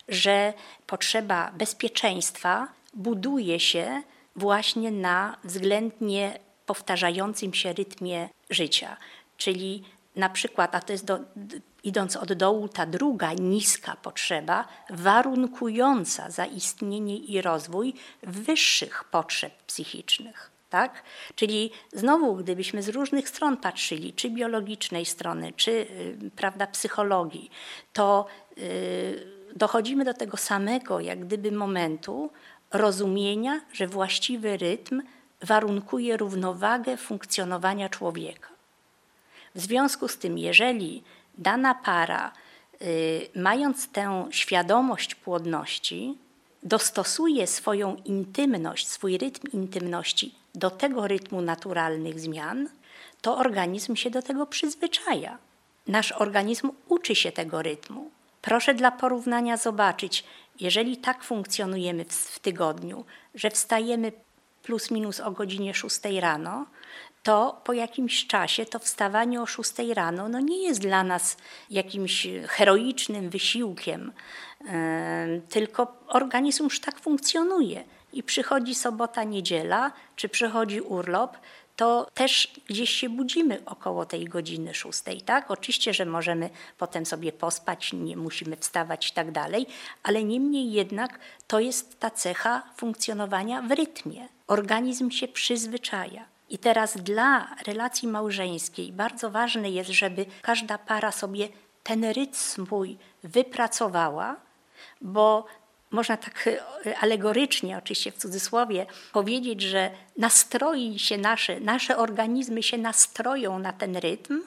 że 0.09 0.53
potrzeba 0.87 1.53
bezpieczeństwa 1.59 2.69
buduje 2.95 3.61
się 3.61 4.03
właśnie 4.37 4.91
na 4.91 5.37
względnie 5.45 6.39
powtarzającym 6.67 7.55
się 7.55 7.73
rytmie 7.73 8.29
życia. 8.51 8.97
Czyli 9.37 9.85
na 10.17 10.29
przykład, 10.29 10.75
a 10.75 10.81
to 10.81 10.93
jest 10.93 11.05
do, 11.05 11.19
idąc 11.85 12.17
od 12.17 12.33
dołu, 12.33 12.69
ta 12.69 12.87
druga 12.87 13.33
niska 13.33 13.97
potrzeba, 13.97 14.69
warunkująca 14.91 16.31
zaistnienie 16.31 17.17
i 17.17 17.43
rozwój 17.43 17.95
wyższych 18.23 19.05
potrzeb 19.05 19.63
psychicznych. 19.63 20.52
Tak? 20.73 21.03
Czyli 21.35 21.71
znowu, 21.93 22.37
gdybyśmy 22.37 22.83
z 22.83 22.89
różnych 22.89 23.29
stron 23.29 23.57
patrzyli, 23.57 24.13
czy 24.13 24.31
biologicznej 24.31 25.05
strony, 25.07 25.53
czy 25.57 25.71
y, 25.71 26.31
prawda, 26.37 26.67
psychologii, 26.67 27.51
to 27.93 28.27
y, 28.59 29.27
dochodzimy 29.57 30.05
do 30.05 30.15
tego 30.15 30.37
samego, 30.37 31.01
jak 31.01 31.25
gdyby 31.27 31.53
momentu 31.53 32.31
rozumienia, 32.71 33.61
że 33.73 33.87
właściwy 33.87 34.57
rytm 34.57 35.03
warunkuje 35.43 36.17
równowagę 36.17 36.97
funkcjonowania 36.97 37.89
człowieka. 37.89 38.49
W 39.55 39.61
związku 39.61 40.09
z 40.09 40.19
tym, 40.19 40.39
jeżeli 40.39 41.03
dana 41.39 41.75
para, 41.75 42.33
y, 42.83 43.29
mając 43.35 43.89
tę 43.89 44.27
świadomość 44.31 45.15
płodności, 45.15 46.19
dostosuje 46.63 47.47
swoją 47.47 47.97
intymność, 47.97 48.89
swój 48.89 49.19
rytm 49.19 49.47
intymności 49.53 50.42
do 50.55 50.71
tego 50.71 51.09
rytmu 51.09 51.43
naturalnych 51.43 52.21
zmian, 52.21 52.69
to 53.21 53.39
organizm 53.39 53.97
się 53.97 54.11
do 54.11 54.23
tego 54.23 54.47
przyzwyczaja. 54.47 55.39
Nasz 55.87 56.13
organizm 56.13 56.71
uczy 56.89 57.15
się 57.15 57.33
tego 57.33 57.63
rytmu. 57.63 58.11
Proszę 58.43 58.75
dla 58.75 58.91
porównania 58.91 59.57
zobaczyć, 59.57 60.25
jeżeli 60.61 60.97
tak 60.97 61.25
funkcjonujemy 61.25 62.05
w, 62.05 62.13
w 62.13 62.39
tygodniu, 62.39 63.05
że 63.35 63.51
wstajemy 63.51 64.13
plus 64.63 64.91
minus 64.91 65.21
o 65.21 65.31
godzinie 65.31 65.75
6 65.75 66.01
rano, 66.21 66.67
to 67.23 67.61
po 67.65 67.73
jakimś 67.73 68.27
czasie 68.27 68.67
to 68.67 68.79
wstawanie 68.79 69.43
o 69.43 69.47
6 69.47 69.73
rano 69.95 70.29
no 70.29 70.41
nie 70.41 70.65
jest 70.65 70.81
dla 70.81 71.05
nas 71.05 71.37
jakimś 71.71 72.27
heroicznym 72.47 73.31
wysiłkiem, 73.31 74.13
tylko 75.49 75.97
organizm 76.09 76.65
już 76.65 76.81
tak 76.81 77.01
funkcjonuje. 77.01 77.85
I 78.13 78.23
przychodzi 78.23 78.75
sobota, 78.75 79.25
niedziela, 79.25 79.93
czy 80.17 80.29
przychodzi 80.29 80.81
urlop, 80.81 81.37
to 81.77 82.11
też 82.15 82.61
gdzieś 82.67 82.91
się 82.91 83.09
budzimy 83.09 83.63
około 83.67 84.07
tej 84.07 84.25
godziny 84.25 84.75
szóstej, 84.75 85.21
tak? 85.21 85.51
Oczywiście, 85.51 85.95
że 85.95 86.07
możemy 86.07 86.51
potem 86.79 87.07
sobie 87.07 87.33
pospać, 87.33 87.93
nie 87.93 88.17
musimy 88.17 88.57
wstawać 88.57 89.09
i 89.09 89.13
tak 89.13 89.31
dalej, 89.31 89.67
ale 90.03 90.25
niemniej 90.25 90.73
jednak 90.73 91.19
to 91.47 91.61
jest 91.61 92.01
ta 92.01 92.11
cecha 92.11 92.63
funkcjonowania 92.77 93.63
w 93.63 93.71
rytmie. 93.71 94.29
Organizm 94.47 95.11
się 95.11 95.29
przyzwyczaja. 95.29 96.25
I 96.51 96.59
teraz 96.59 96.97
dla 96.97 97.57
relacji 97.67 98.09
małżeńskiej 98.09 98.93
bardzo 98.93 99.31
ważne 99.31 99.71
jest, 99.71 99.91
żeby 99.91 100.27
każda 100.43 100.79
para 100.79 101.13
sobie 101.13 101.49
ten 101.83 102.05
rytm 102.05 102.35
swój 102.35 102.99
wypracowała, 103.25 104.37
bo 105.01 105.47
można 105.93 106.17
tak 106.17 106.49
e, 106.87 106.99
alegorycznie, 106.99 107.79
oczywiście 107.79 108.13
w 108.13 108.17
cudzysłowie, 108.17 108.87
powiedzieć, 109.13 109.61
że 109.61 109.91
nastroi 110.17 110.99
się 110.99 111.19
nasze, 111.19 111.61
nasze 111.61 111.97
organizmy 111.97 112.63
się 112.63 112.79
nastroją 112.79 113.59
na 113.59 113.73
ten 113.73 113.97
rytm 113.97 114.43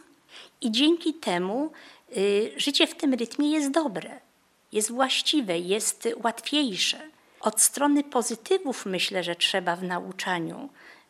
i 0.61 0.71
dzięki 0.71 1.13
temu 1.13 1.71
y, 2.17 2.51
życie 2.57 2.87
w 2.87 2.95
tym 2.95 3.13
rytmie 3.13 3.51
jest 3.51 3.71
dobre, 3.71 4.19
jest 4.71 4.91
właściwe, 4.91 5.59
jest 5.59 6.07
łatwiejsze. 6.23 6.99
Od 7.39 7.61
strony 7.61 8.03
pozytywów 8.03 8.85
myślę, 8.85 9.23
że 9.23 9.35
trzeba 9.35 9.75
w 9.75 9.83
nauczaniu 9.83 10.69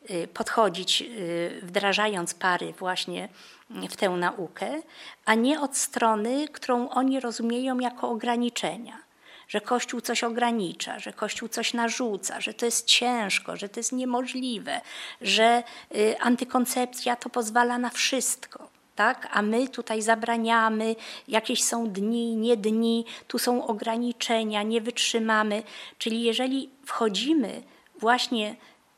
y, 0.09 0.27
podchodzić, 0.27 1.01
y, 1.01 1.59
wdrażając 1.63 2.33
pary 2.33 2.73
właśnie 2.79 3.29
w 3.69 3.95
tę 3.95 4.09
naukę, 4.09 4.81
a 5.25 5.35
nie 5.35 5.61
od 5.61 5.77
strony, 5.77 6.47
którą 6.47 6.89
oni 6.89 7.19
rozumieją 7.19 7.79
jako 7.79 8.09
ograniczenia 8.09 9.04
że 9.47 9.61
Kościół 9.61 10.01
coś 10.01 10.23
ogranicza, 10.23 10.99
że 10.99 11.13
Kościół 11.13 11.49
coś 11.49 11.73
narzuca, 11.73 12.41
że 12.41 12.53
to 12.53 12.65
jest 12.65 12.87
ciężko, 12.87 13.57
że 13.57 13.69
to 13.69 13.79
jest 13.79 13.91
niemożliwe, 13.91 14.81
że 15.21 15.63
y, 15.95 16.19
antykoncepcja 16.19 17.15
to 17.15 17.29
pozwala 17.29 17.77
na 17.77 17.89
wszystko. 17.89 18.69
Tak? 18.95 19.29
A 19.31 19.41
my 19.41 19.67
tutaj 19.67 20.01
zabraniamy, 20.01 20.95
jakieś 21.27 21.63
są 21.63 21.89
dni, 21.89 22.35
nie 22.35 22.57
dni, 22.57 23.05
tu 23.27 23.39
są 23.39 23.67
ograniczenia, 23.67 24.63
nie 24.63 24.81
wytrzymamy. 24.81 25.63
Czyli 25.97 26.23
jeżeli 26.23 26.69
wchodzimy 26.85 27.63
właśnie 27.99 28.55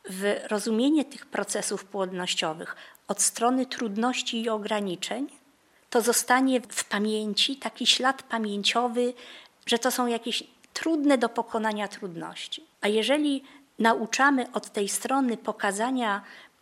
w 0.09 0.35
rozumienie 0.47 1.05
tych 1.05 1.25
procesów 1.25 1.85
płodnościowych 1.85 2.75
od 3.07 3.21
strony 3.21 3.65
trudności 3.65 4.41
i 4.41 4.49
ograniczeń, 4.49 5.27
to 5.89 6.01
zostanie 6.01 6.61
w 6.61 6.83
pamięci 6.83 7.55
taki 7.55 7.87
ślad 7.87 8.23
pamięciowy, 8.23 9.13
że 9.67 9.79
to 9.79 9.91
są 9.91 10.07
jakieś 10.07 10.43
trudne 10.73 11.17
do 11.17 11.29
pokonania 11.29 11.87
trudności. 11.87 12.63
A 12.81 12.87
jeżeli 12.87 13.43
nauczamy 13.79 14.51
od 14.51 14.69
tej 14.69 14.89
strony 14.89 15.37
pokazania 15.37 16.21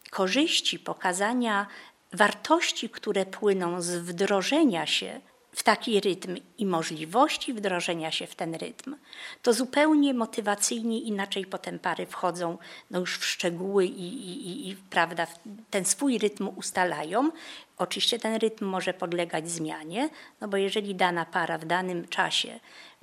korzyści, 0.09 0.79
pokazania 0.79 1.67
wartości, 2.13 2.89
które 2.89 3.25
płyną 3.25 3.81
z 3.81 3.95
wdrożenia 3.95 4.85
się 4.85 5.21
w 5.55 5.63
taki 5.63 5.99
rytm 5.99 6.35
i 6.57 6.65
możliwości 6.65 7.53
wdrożenia 7.53 8.11
się 8.11 8.27
w 8.27 8.35
ten 8.35 8.55
rytm, 8.55 8.95
to 9.41 9.53
zupełnie 9.53 10.13
motywacyjnie 10.13 11.01
inaczej 11.01 11.45
potem 11.45 11.79
pary 11.79 12.05
wchodzą 12.05 12.57
no 12.91 12.99
już 12.99 13.17
w 13.17 13.25
szczegóły 13.25 13.85
i, 13.85 14.29
i, 14.29 14.69
i 14.69 14.75
prawda, 14.75 15.27
ten 15.69 15.85
swój 15.85 16.17
rytm 16.17 16.49
ustalają. 16.55 17.31
Oczywiście 17.77 18.19
ten 18.19 18.35
rytm 18.35 18.65
może 18.65 18.93
podlegać 18.93 19.49
zmianie, 19.49 20.09
no 20.41 20.47
bo 20.47 20.57
jeżeli 20.57 20.95
dana 20.95 21.25
para 21.25 21.57
w 21.57 21.65
danym 21.65 22.07
czasie 22.07 22.59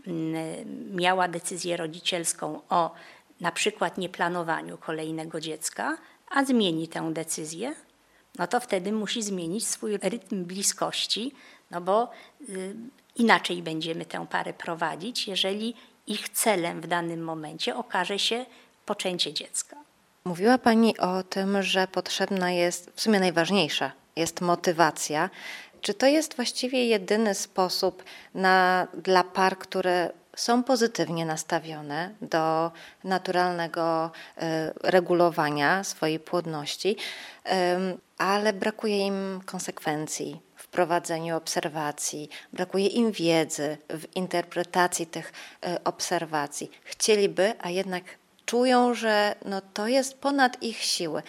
mm, 0.06 0.96
miała 0.96 1.28
decyzję 1.28 1.76
rodzicielską 1.76 2.60
o 2.68 2.94
na 3.40 3.52
przykład 3.52 3.98
nieplanowaniu 3.98 4.78
kolejnego 4.78 5.40
dziecka, 5.40 5.98
a 6.30 6.44
zmieni 6.44 6.88
tę 6.88 7.12
decyzję, 7.12 7.74
no 8.38 8.46
to 8.46 8.60
wtedy 8.60 8.92
musi 8.92 9.22
zmienić 9.22 9.66
swój 9.66 9.96
rytm 9.96 10.44
bliskości, 10.44 11.32
no 11.70 11.80
bo 11.80 12.10
y, 12.48 12.74
inaczej 13.16 13.62
będziemy 13.62 14.04
tę 14.04 14.26
parę 14.30 14.52
prowadzić, 14.52 15.28
jeżeli 15.28 15.74
ich 16.06 16.28
celem 16.28 16.80
w 16.80 16.86
danym 16.86 17.24
momencie 17.24 17.76
okaże 17.76 18.18
się 18.18 18.46
poczęcie 18.86 19.32
dziecka. 19.32 19.76
Mówiła 20.24 20.58
Pani 20.58 20.98
o 20.98 21.22
tym, 21.22 21.62
że 21.62 21.86
potrzebna 21.86 22.50
jest, 22.52 22.90
w 22.94 23.00
sumie 23.00 23.20
najważniejsza, 23.20 23.92
jest 24.16 24.40
motywacja. 24.40 25.30
Czy 25.80 25.94
to 25.94 26.06
jest 26.06 26.36
właściwie 26.36 26.86
jedyny 26.86 27.34
sposób 27.34 28.04
na, 28.34 28.86
dla 28.94 29.24
par, 29.24 29.58
które 29.58 30.10
są 30.36 30.62
pozytywnie 30.62 31.26
nastawione 31.26 32.10
do 32.22 32.72
naturalnego 33.04 34.10
e, 34.36 34.72
regulowania 34.82 35.84
swojej 35.84 36.20
płodności, 36.20 36.96
ale 38.18 38.52
brakuje 38.52 39.06
im 39.06 39.40
konsekwencji 39.46 40.40
w 40.56 40.68
prowadzeniu 40.68 41.36
obserwacji, 41.36 42.28
brakuje 42.52 42.86
im 42.86 43.12
wiedzy 43.12 43.76
w 43.90 44.16
interpretacji 44.16 45.06
tych 45.06 45.32
e, 45.66 45.84
obserwacji. 45.84 46.70
Chcieliby, 46.84 47.54
a 47.60 47.70
jednak 47.70 48.04
czują, 48.46 48.94
że 48.94 49.34
no 49.44 49.60
to 49.74 49.88
jest 49.88 50.18
ponad 50.18 50.62
ich 50.62 50.82
siły. 50.82 51.22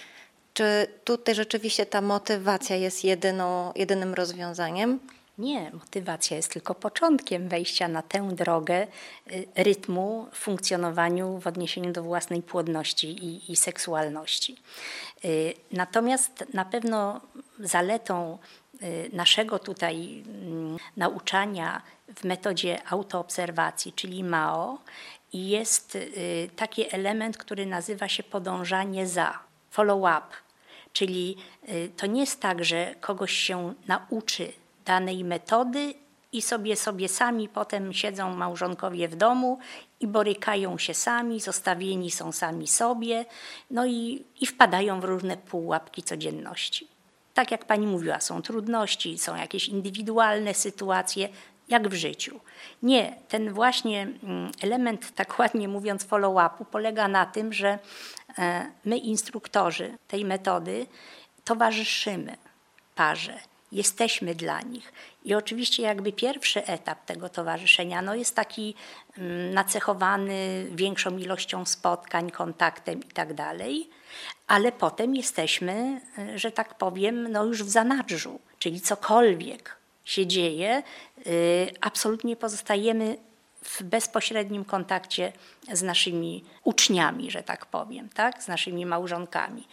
Czy 0.53 0.87
tutaj 1.03 1.35
rzeczywiście 1.35 1.85
ta 1.85 2.01
motywacja 2.01 2.75
jest 2.75 3.03
jedyną, 3.03 3.71
jedynym 3.75 4.13
rozwiązaniem? 4.13 4.99
Nie, 5.37 5.71
motywacja 5.73 6.37
jest 6.37 6.51
tylko 6.51 6.75
początkiem 6.75 7.49
wejścia 7.49 7.87
na 7.87 8.01
tę 8.01 8.29
drogę 8.31 8.87
y, 9.31 9.47
rytmu 9.55 10.27
funkcjonowaniu 10.33 11.39
w 11.39 11.47
odniesieniu 11.47 11.91
do 11.91 12.03
własnej 12.03 12.41
płodności 12.41 13.07
i, 13.25 13.51
i 13.51 13.55
seksualności. 13.55 14.57
Y, 15.25 15.53
natomiast 15.71 16.45
na 16.53 16.65
pewno 16.65 17.21
zaletą 17.59 18.37
y, 18.83 19.09
naszego 19.13 19.59
tutaj 19.59 20.23
mm, 20.27 20.77
nauczania 20.97 21.81
w 22.15 22.23
metodzie 22.23 22.87
autoobserwacji, 22.89 23.93
czyli 23.93 24.23
MAO, 24.23 24.77
jest 25.33 25.97
taki 26.55 26.95
element, 26.95 27.37
który 27.37 27.65
nazywa 27.65 28.07
się 28.07 28.23
podążanie 28.23 29.07
za, 29.07 29.39
follow 29.71 29.99
up. 29.99 30.35
Czyli 30.93 31.37
to 31.97 32.05
nie 32.05 32.21
jest 32.21 32.39
tak, 32.41 32.65
że 32.65 32.95
kogoś 33.01 33.31
się 33.31 33.73
nauczy 33.87 34.53
danej 34.85 35.23
metody 35.23 35.93
i 36.33 36.41
sobie 36.41 36.75
sobie 36.75 37.07
sami 37.07 37.49
potem 37.49 37.93
siedzą 37.93 38.35
małżonkowie 38.35 39.07
w 39.07 39.15
domu 39.15 39.59
i 39.99 40.07
borykają 40.07 40.77
się 40.77 40.93
sami, 40.93 41.39
zostawieni 41.39 42.11
są 42.11 42.31
sami 42.31 42.67
sobie, 42.67 43.25
no 43.71 43.85
i, 43.85 44.25
i 44.41 44.45
wpadają 44.45 44.99
w 44.99 45.03
różne 45.03 45.37
pułapki 45.37 46.03
codzienności. 46.03 46.87
Tak 47.33 47.51
jak 47.51 47.65
pani 47.65 47.87
mówiła, 47.87 48.19
są 48.19 48.41
trudności, 48.41 49.19
są 49.19 49.35
jakieś 49.35 49.67
indywidualne 49.67 50.53
sytuacje, 50.53 51.29
jak 51.69 51.87
w 51.87 51.93
życiu. 51.93 52.39
Nie, 52.83 53.15
ten 53.29 53.53
właśnie 53.53 54.01
mm, 54.23 54.51
element, 54.61 55.15
tak 55.15 55.35
ładnie 55.39 55.67
mówiąc, 55.67 56.05
follow-upu 56.05 56.65
polega 56.65 57.07
na 57.07 57.25
tym, 57.25 57.53
że 57.53 57.79
e, 58.37 58.71
my, 58.85 58.97
instruktorzy 58.97 59.97
tej 60.07 60.25
metody, 60.25 60.85
towarzyszymy 61.43 62.37
parze 62.95 63.52
jesteśmy 63.73 64.35
dla 64.35 64.61
nich. 64.61 64.93
I 65.25 65.33
oczywiście 65.33 65.83
jakby 65.83 66.11
pierwszy 66.11 66.65
etap 66.65 67.05
tego 67.05 67.29
towarzyszenia 67.29 68.01
no 68.01 68.15
jest 68.15 68.35
taki 68.35 68.75
mm, 69.17 69.53
nacechowany 69.53 70.67
większą 70.71 71.17
ilością 71.17 71.65
spotkań, 71.65 72.31
kontaktem 72.31 72.99
i 72.99 73.07
tak 73.07 73.33
ale 74.47 74.71
potem 74.71 75.15
jesteśmy, 75.15 76.01
y, 76.35 76.39
że 76.39 76.51
tak 76.51 76.77
powiem, 76.77 77.31
no 77.31 77.45
już 77.45 77.63
w 77.63 77.69
zanadrzu, 77.69 78.39
czyli 78.59 78.81
cokolwiek 78.81 79.75
się 80.05 80.27
dzieje, 80.27 80.83
y, 81.27 81.71
absolutnie 81.81 82.35
pozostajemy 82.35 83.17
w 83.63 83.83
bezpośrednim 83.83 84.65
kontakcie 84.65 85.33
z 85.73 85.81
naszymi 85.81 86.43
uczniami, 86.63 87.31
że 87.31 87.43
tak 87.43 87.65
powiem, 87.65 88.09
tak? 88.09 88.43
z 88.43 88.47
naszymi 88.47 88.85
małżonkami. 88.85 89.67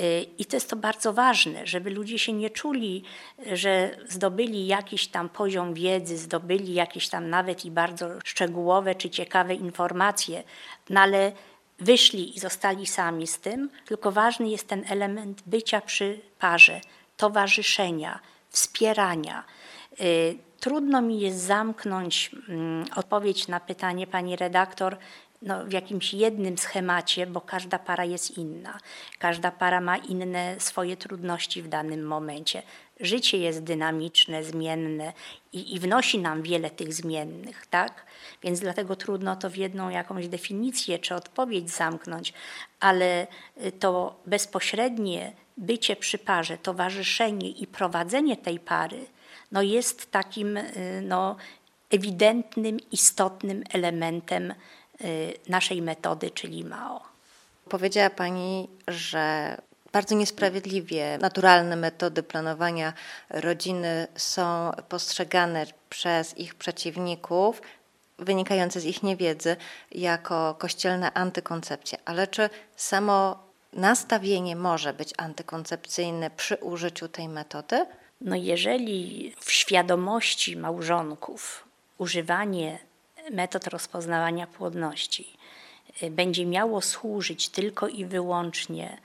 Y, 0.00 0.26
I 0.38 0.44
to 0.44 0.56
jest 0.56 0.70
to 0.70 0.76
bardzo 0.76 1.12
ważne, 1.12 1.66
żeby 1.66 1.90
ludzie 1.90 2.18
się 2.18 2.32
nie 2.32 2.50
czuli, 2.50 3.04
że 3.52 3.96
zdobyli 4.08 4.66
jakiś 4.66 5.08
tam 5.08 5.28
poziom 5.28 5.74
wiedzy, 5.74 6.18
zdobyli 6.18 6.74
jakieś 6.74 7.08
tam 7.08 7.30
nawet 7.30 7.64
i 7.64 7.70
bardzo 7.70 8.08
szczegółowe 8.24 8.94
czy 8.94 9.10
ciekawe 9.10 9.54
informacje, 9.54 10.42
no 10.90 11.00
ale 11.00 11.32
wyszli 11.78 12.36
i 12.36 12.40
zostali 12.40 12.86
sami 12.86 13.26
z 13.26 13.38
tym, 13.38 13.70
tylko 13.86 14.12
ważny 14.12 14.48
jest 14.48 14.68
ten 14.68 14.84
element 14.88 15.42
bycia 15.46 15.80
przy 15.80 16.20
parze, 16.38 16.80
towarzyszenia, 17.16 18.20
wspierania 18.50 19.44
Trudno 20.60 21.02
mi 21.02 21.20
jest 21.20 21.38
zamknąć 21.38 22.30
mm, 22.48 22.84
odpowiedź 22.96 23.48
na 23.48 23.60
pytanie 23.60 24.06
pani 24.06 24.36
redaktor 24.36 24.96
no, 25.42 25.64
w 25.64 25.72
jakimś 25.72 26.14
jednym 26.14 26.58
schemacie, 26.58 27.26
bo 27.26 27.40
każda 27.40 27.78
para 27.78 28.04
jest 28.04 28.38
inna. 28.38 28.78
Każda 29.18 29.50
para 29.50 29.80
ma 29.80 29.96
inne 29.96 30.60
swoje 30.60 30.96
trudności 30.96 31.62
w 31.62 31.68
danym 31.68 32.06
momencie. 32.06 32.62
Życie 33.00 33.38
jest 33.38 33.62
dynamiczne, 33.62 34.44
zmienne 34.44 35.12
i, 35.52 35.74
i 35.74 35.78
wnosi 35.78 36.18
nam 36.18 36.42
wiele 36.42 36.70
tych 36.70 36.94
zmiennych, 36.94 37.66
tak? 37.66 38.06
Więc 38.42 38.60
dlatego 38.60 38.96
trudno 38.96 39.36
to 39.36 39.50
w 39.50 39.56
jedną 39.56 39.88
jakąś 39.88 40.28
definicję 40.28 40.98
czy 40.98 41.14
odpowiedź 41.14 41.70
zamknąć, 41.70 42.32
ale 42.80 43.26
y, 43.64 43.72
to 43.72 44.20
bezpośrednie 44.26 45.32
bycie 45.56 45.96
przy 45.96 46.18
parze, 46.18 46.58
towarzyszenie 46.58 47.50
i 47.50 47.66
prowadzenie 47.66 48.36
tej 48.36 48.58
pary 48.58 49.06
no 49.52 49.62
jest 49.62 50.10
takim 50.10 50.56
y, 50.56 51.02
no, 51.04 51.36
ewidentnym, 51.90 52.78
istotnym 52.92 53.64
elementem 53.72 54.54
y, 55.00 55.34
naszej 55.48 55.82
metody, 55.82 56.30
czyli 56.30 56.64
MAO. 56.64 57.00
Powiedziała 57.68 58.10
Pani, 58.10 58.68
że 58.88 59.56
bardzo 59.92 60.14
niesprawiedliwie 60.14 61.18
naturalne 61.20 61.76
metody 61.76 62.22
planowania 62.22 62.92
rodziny 63.30 64.06
są 64.16 64.70
postrzegane 64.88 65.66
przez 65.90 66.38
ich 66.38 66.54
przeciwników, 66.54 67.62
wynikające 68.18 68.80
z 68.80 68.84
ich 68.84 69.02
niewiedzy, 69.02 69.56
jako 69.92 70.54
kościelna 70.58 71.14
antykoncepcja. 71.14 71.98
Ale 72.04 72.26
czy 72.26 72.50
samo 72.76 73.44
nastawienie 73.72 74.56
może 74.56 74.92
być 74.92 75.14
antykoncepcyjne 75.16 76.30
przy 76.30 76.56
użyciu 76.56 77.08
tej 77.08 77.28
metody? 77.28 77.86
No 78.20 78.36
jeżeli 78.36 79.32
w 79.40 79.52
świadomości 79.52 80.56
małżonków 80.56 81.64
używanie 81.98 82.78
metod 83.30 83.66
rozpoznawania 83.66 84.46
płodności 84.46 85.36
y, 86.02 86.10
będzie 86.10 86.46
miało 86.46 86.80
służyć 86.80 87.48
tylko 87.48 87.88
i 87.88 88.04
wyłącznie 88.04 88.98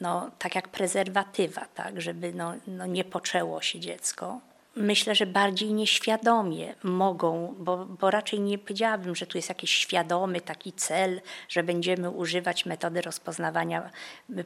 no, 0.00 0.30
tak 0.38 0.54
jak 0.54 0.68
prezerwatywa, 0.68 1.66
tak, 1.74 2.00
żeby 2.00 2.32
no, 2.32 2.54
no 2.66 2.86
nie 2.86 3.04
poczęło 3.04 3.62
się 3.62 3.80
dziecko, 3.80 4.40
myślę, 4.76 5.14
że 5.14 5.26
bardziej 5.26 5.72
nieświadomie 5.72 6.74
mogą, 6.82 7.54
bo, 7.58 7.84
bo 7.84 8.10
raczej 8.10 8.40
nie 8.40 8.58
powiedziałabym, 8.58 9.16
że 9.16 9.26
tu 9.26 9.38
jest 9.38 9.48
jakiś 9.48 9.70
świadomy 9.70 10.40
taki 10.40 10.72
cel, 10.72 11.20
że 11.48 11.62
będziemy 11.62 12.10
używać 12.10 12.66
metody 12.66 13.00
rozpoznawania 13.02 13.90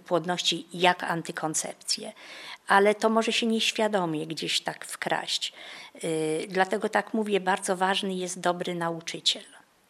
płodności 0.05 0.67
jak 0.73 1.05
antykoncepcję, 1.05 2.12
ale 2.67 2.95
to 2.95 3.09
może 3.09 3.33
się 3.33 3.47
nieświadomie 3.47 4.27
gdzieś 4.27 4.61
tak 4.61 4.85
wkraść. 4.85 5.53
Yy, 6.03 6.47
dlatego 6.49 6.89
tak 6.89 7.15
mówię, 7.15 7.41
bardzo 7.41 7.77
ważny 7.77 8.15
jest 8.15 8.41
dobry 8.41 8.75
nauczyciel. 8.75 9.43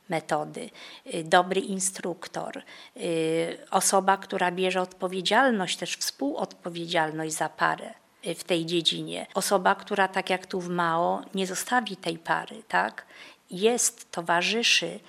metody, 0.09 0.71
y, 1.15 1.25
dobry 1.25 1.61
instruktor, 1.61 2.63
y, 2.97 3.59
osoba, 3.71 4.17
która 4.17 4.51
bierze 4.51 4.81
odpowiedzialność, 4.81 5.77
też 5.77 5.97
współodpowiedzialność 5.97 7.35
za 7.35 7.49
parę 7.49 7.95
w 8.37 8.45
tej 8.45 8.67
dziedzinie. 8.67 9.27
Osoba, 9.35 9.75
która 9.75 10.09
tak 10.09 10.31
jak 10.31 10.47
tu 10.47 10.61
w 10.61 10.69
Mao 10.69 11.23
nie 11.35 11.47
zostawi 11.47 11.97
tej 11.97 12.19
pary, 12.19 12.63
tak? 12.69 13.07
Jest, 13.51 14.11
towarzyszy, 14.11 15.01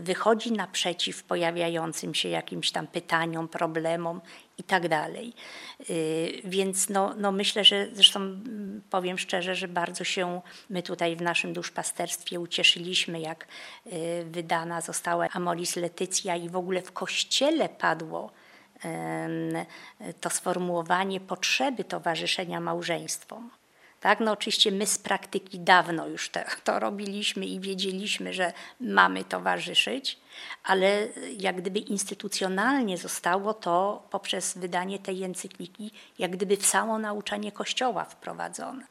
wychodzi 0.00 0.52
naprzeciw 0.52 1.22
pojawiającym 1.22 2.14
się 2.14 2.28
jakimś 2.28 2.70
tam 2.70 2.86
pytaniom, 2.86 3.48
problemom 3.48 4.20
i 4.58 4.62
tak 4.62 4.88
dalej. 4.88 5.32
Y, 5.90 6.40
więc 6.44 6.88
no, 6.88 7.14
no 7.16 7.32
myślę, 7.32 7.64
że 7.64 7.88
zresztą 7.92 8.40
powiem 8.90 9.18
szczerze, 9.18 9.54
że 9.54 9.68
bardzo 9.68 10.04
się 10.04 10.40
my 10.70 10.82
tutaj 10.82 11.16
w 11.16 11.22
naszym 11.22 11.52
duszpasterstwie 11.52 12.40
ucieszyliśmy, 12.40 13.20
jak 13.20 13.46
y, 13.86 14.24
wydana 14.30 14.80
została 14.80 15.28
Amoris 15.32 15.76
Letycja 15.76 16.36
i 16.36 16.48
w 16.48 16.56
ogóle 16.56 16.82
w 16.82 16.92
kościele 16.92 17.68
padło 17.68 18.30
to 20.20 20.30
sformułowanie 20.30 21.20
potrzeby 21.20 21.84
towarzyszenia 21.84 22.60
małżeństwom. 22.60 23.50
Tak? 24.00 24.20
No 24.20 24.32
oczywiście 24.32 24.72
my 24.72 24.86
z 24.86 24.98
praktyki 24.98 25.60
dawno 25.60 26.06
już 26.06 26.28
te, 26.28 26.44
to 26.64 26.78
robiliśmy 26.78 27.46
i 27.46 27.60
wiedzieliśmy, 27.60 28.32
że 28.32 28.52
mamy 28.80 29.24
towarzyszyć, 29.24 30.18
ale 30.64 31.08
jak 31.38 31.56
gdyby 31.56 31.78
instytucjonalnie 31.78 32.98
zostało 32.98 33.54
to 33.54 34.02
poprzez 34.10 34.58
wydanie 34.58 34.98
tej 34.98 35.24
encykliki, 35.24 35.90
jak 36.18 36.30
gdyby 36.30 36.56
w 36.56 36.66
samo 36.66 36.98
nauczanie 36.98 37.52
Kościoła 37.52 38.04
wprowadzone. 38.04 38.86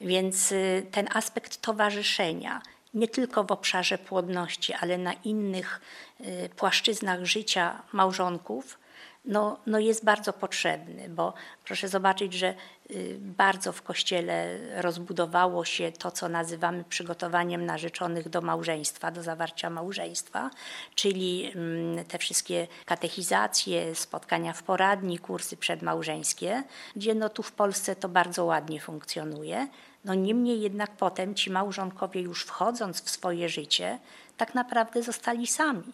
Więc 0.00 0.52
y, 0.52 0.86
ten 0.90 1.08
aspekt 1.14 1.60
towarzyszenia, 1.60 2.62
nie 2.94 3.08
tylko 3.08 3.44
w 3.44 3.52
obszarze 3.52 3.98
płodności, 3.98 4.72
ale 4.72 4.98
na 4.98 5.12
innych 5.12 5.80
y, 6.20 6.48
płaszczyznach 6.56 7.24
życia 7.24 7.82
małżonków, 7.92 8.78
no, 9.24 9.58
no 9.66 9.78
jest 9.78 10.04
bardzo 10.04 10.32
potrzebny, 10.32 11.08
bo 11.08 11.34
proszę 11.64 11.88
zobaczyć, 11.88 12.32
że 12.32 12.54
y, 12.90 13.16
bardzo 13.20 13.72
w 13.72 13.82
Kościele 13.82 14.58
rozbudowało 14.82 15.64
się 15.64 15.92
to, 15.92 16.10
co 16.10 16.28
nazywamy 16.28 16.84
przygotowaniem 16.84 17.66
narzeczonych 17.66 18.28
do 18.28 18.40
małżeństwa, 18.40 19.10
do 19.10 19.22
zawarcia 19.22 19.70
małżeństwa, 19.70 20.50
czyli 20.94 21.52
mm, 21.54 22.04
te 22.04 22.18
wszystkie 22.18 22.66
katechizacje, 22.84 23.94
spotkania 23.94 24.52
w 24.52 24.62
poradni, 24.62 25.18
kursy 25.18 25.56
przedmałżeńskie, 25.56 26.62
gdzie 26.96 27.14
no 27.14 27.28
tu 27.28 27.42
w 27.42 27.52
Polsce 27.52 27.96
to 27.96 28.08
bardzo 28.08 28.44
ładnie 28.44 28.80
funkcjonuje. 28.80 29.68
No 30.04 30.14
niemniej 30.14 30.60
jednak 30.60 30.90
potem 30.90 31.34
ci 31.34 31.50
małżonkowie 31.50 32.20
już 32.20 32.44
wchodząc 32.44 33.02
w 33.02 33.10
swoje 33.10 33.48
życie, 33.48 33.98
tak 34.36 34.54
naprawdę 34.54 35.02
zostali 35.02 35.46
sami. 35.46 35.92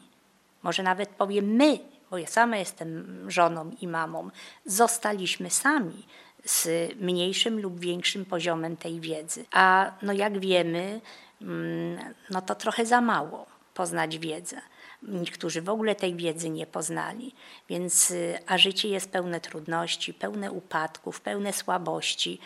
Może 0.62 0.82
nawet 0.82 1.08
powiem 1.08 1.44
my, 1.44 1.78
bo 2.10 2.18
ja 2.18 2.26
sama 2.26 2.56
jestem 2.56 3.24
żoną 3.30 3.70
i 3.80 3.88
mamą, 3.88 4.30
zostaliśmy 4.66 5.50
sami 5.50 6.06
z 6.44 6.68
mniejszym 7.00 7.60
lub 7.60 7.80
większym 7.80 8.24
poziomem 8.24 8.76
tej 8.76 9.00
wiedzy. 9.00 9.44
A 9.52 9.92
no 10.02 10.12
jak 10.12 10.38
wiemy, 10.40 11.00
mm, 11.42 12.14
no 12.30 12.42
to 12.42 12.54
trochę 12.54 12.86
za 12.86 13.00
mało 13.00 13.46
poznać 13.74 14.18
wiedzę. 14.18 14.60
Niektórzy 15.02 15.62
w 15.62 15.68
ogóle 15.68 15.94
tej 15.94 16.14
wiedzy 16.16 16.50
nie 16.50 16.66
poznali, 16.66 17.34
więc 17.68 18.12
a 18.46 18.58
życie 18.58 18.88
jest 18.88 19.10
pełne 19.10 19.40
trudności, 19.40 20.14
pełne 20.14 20.52
upadków, 20.52 21.20
pełne 21.20 21.52
słabości, 21.52 22.38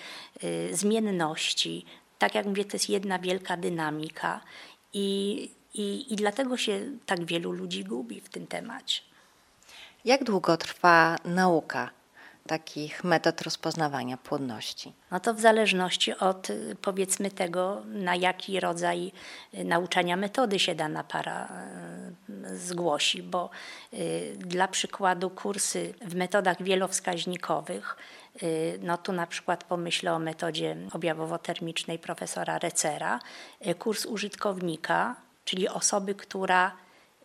y, 0.44 0.76
zmienności. 0.76 1.84
Tak 2.18 2.34
jak 2.34 2.46
mówię, 2.46 2.64
to 2.64 2.76
jest 2.76 2.88
jedna 2.88 3.18
wielka 3.18 3.56
dynamika 3.56 4.40
i, 4.92 5.50
i, 5.74 6.12
i 6.12 6.16
dlatego 6.16 6.56
się 6.56 6.80
tak 7.06 7.24
wielu 7.24 7.52
ludzi 7.52 7.84
gubi 7.84 8.20
w 8.20 8.28
tym 8.28 8.46
temacie. 8.46 9.11
Jak 10.04 10.24
długo 10.24 10.56
trwa 10.56 11.16
nauka 11.24 11.90
takich 12.46 13.04
metod 13.04 13.42
rozpoznawania 13.42 14.16
płodności? 14.16 14.92
No 15.10 15.20
to 15.20 15.34
w 15.34 15.40
zależności 15.40 16.14
od 16.14 16.48
powiedzmy 16.82 17.30
tego, 17.30 17.82
na 17.86 18.16
jaki 18.16 18.60
rodzaj 18.60 19.12
y, 19.54 19.64
nauczania 19.64 20.16
metody 20.16 20.58
się 20.58 20.74
dana 20.74 21.04
para 21.04 21.48
y, 22.44 22.58
zgłosi, 22.58 23.22
bo 23.22 23.50
y, 23.92 24.34
dla 24.38 24.68
przykładu 24.68 25.30
kursy 25.30 25.94
w 26.06 26.14
metodach 26.14 26.62
wielowskaźnikowych, 26.62 27.96
no 28.80 28.98
tu 28.98 29.12
na 29.12 29.26
przykład 29.26 29.64
pomyślę 29.64 30.12
o 30.12 30.18
metodzie 30.18 30.76
objawowo-termicznej 30.92 31.98
profesora 31.98 32.58
Recera, 32.58 33.18
kurs 33.78 34.06
użytkownika, 34.06 35.16
czyli 35.44 35.68
osoby, 35.68 36.14
która 36.14 36.72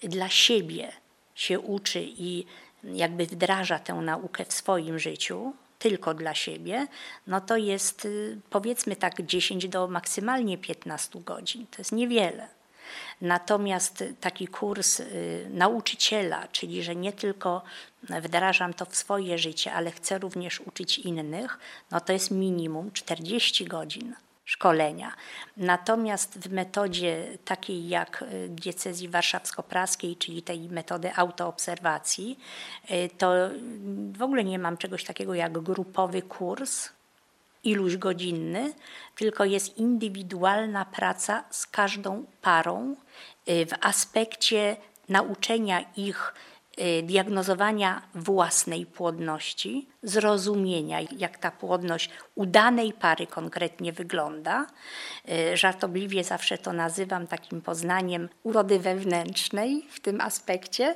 dla 0.03 0.29
siebie 0.29 0.91
się 1.35 1.59
uczy 1.59 2.03
i 2.03 2.45
jakby 2.93 3.25
wdraża 3.25 3.79
tę 3.79 3.93
naukę 3.93 4.45
w 4.45 4.53
swoim 4.53 4.99
życiu, 4.99 5.53
tylko 5.79 6.13
dla 6.13 6.33
siebie, 6.33 6.87
no 7.27 7.41
to 7.41 7.57
jest 7.57 8.05
y, 8.05 8.39
powiedzmy 8.49 8.95
tak 8.95 9.21
10 9.21 9.67
do 9.67 9.87
maksymalnie 9.87 10.57
15 10.57 11.19
godzin. 11.21 11.67
To 11.71 11.77
jest 11.77 11.91
niewiele. 11.91 12.47
Natomiast 13.21 14.03
taki 14.21 14.47
kurs 14.47 14.99
y, 14.99 15.47
nauczyciela, 15.49 16.47
czyli 16.47 16.83
że 16.83 16.95
nie 16.95 17.13
tylko 17.13 17.61
wdrażam 18.03 18.73
to 18.73 18.85
w 18.85 18.95
swoje 18.95 19.37
życie, 19.37 19.73
ale 19.73 19.91
chcę 19.91 20.17
również 20.17 20.61
uczyć 20.61 20.99
innych, 20.99 21.59
no 21.91 22.01
to 22.01 22.13
jest 22.13 22.31
minimum 22.31 22.91
40 22.91 23.65
godzin 23.65 24.15
szkolenia. 24.47 25.11
Natomiast 25.57 26.39
w 26.39 26.51
metodzie 26.51 27.37
takiej 27.45 27.87
jak 27.87 28.21
y, 28.21 28.49
diecezji 28.49 29.09
warszawsko-praskiej, 29.09 30.15
czyli 30.15 30.41
tej 30.41 30.69
metody 30.69 31.15
autoobserwacji, 31.15 32.39
y, 32.91 33.09
to 33.17 33.33
w 34.11 34.21
ogóle 34.21 34.43
nie 34.43 34.59
mam 34.59 34.77
czegoś 34.77 35.03
takiego 35.03 35.33
jak 35.33 35.59
grupowy 35.59 36.21
kurs, 36.21 36.89
iluś 37.63 37.97
godzinny, 37.97 38.73
tylko 39.15 39.45
jest 39.45 39.77
indywidualna 39.77 40.85
praca 40.85 41.43
z 41.49 41.67
każdą 41.67 42.25
parą 42.41 42.95
y, 43.49 43.65
w 43.65 43.73
aspekcie 43.81 44.77
nauczenia 45.09 45.85
ich 45.95 46.33
diagnozowania 47.03 48.01
własnej 48.15 48.85
płodności, 48.85 49.87
zrozumienia, 50.03 50.99
jak 51.17 51.37
ta 51.37 51.51
płodność 51.51 52.09
udanej 52.35 52.93
pary 52.93 53.27
konkretnie 53.27 53.93
wygląda. 53.93 54.67
Y, 55.29 55.57
żartobliwie 55.57 56.23
zawsze 56.23 56.57
to 56.57 56.73
nazywam 56.73 57.27
takim 57.27 57.61
poznaniem 57.61 58.29
urody 58.43 58.79
wewnętrznej 58.79 59.87
w 59.89 59.99
tym 59.99 60.21
aspekcie, 60.21 60.95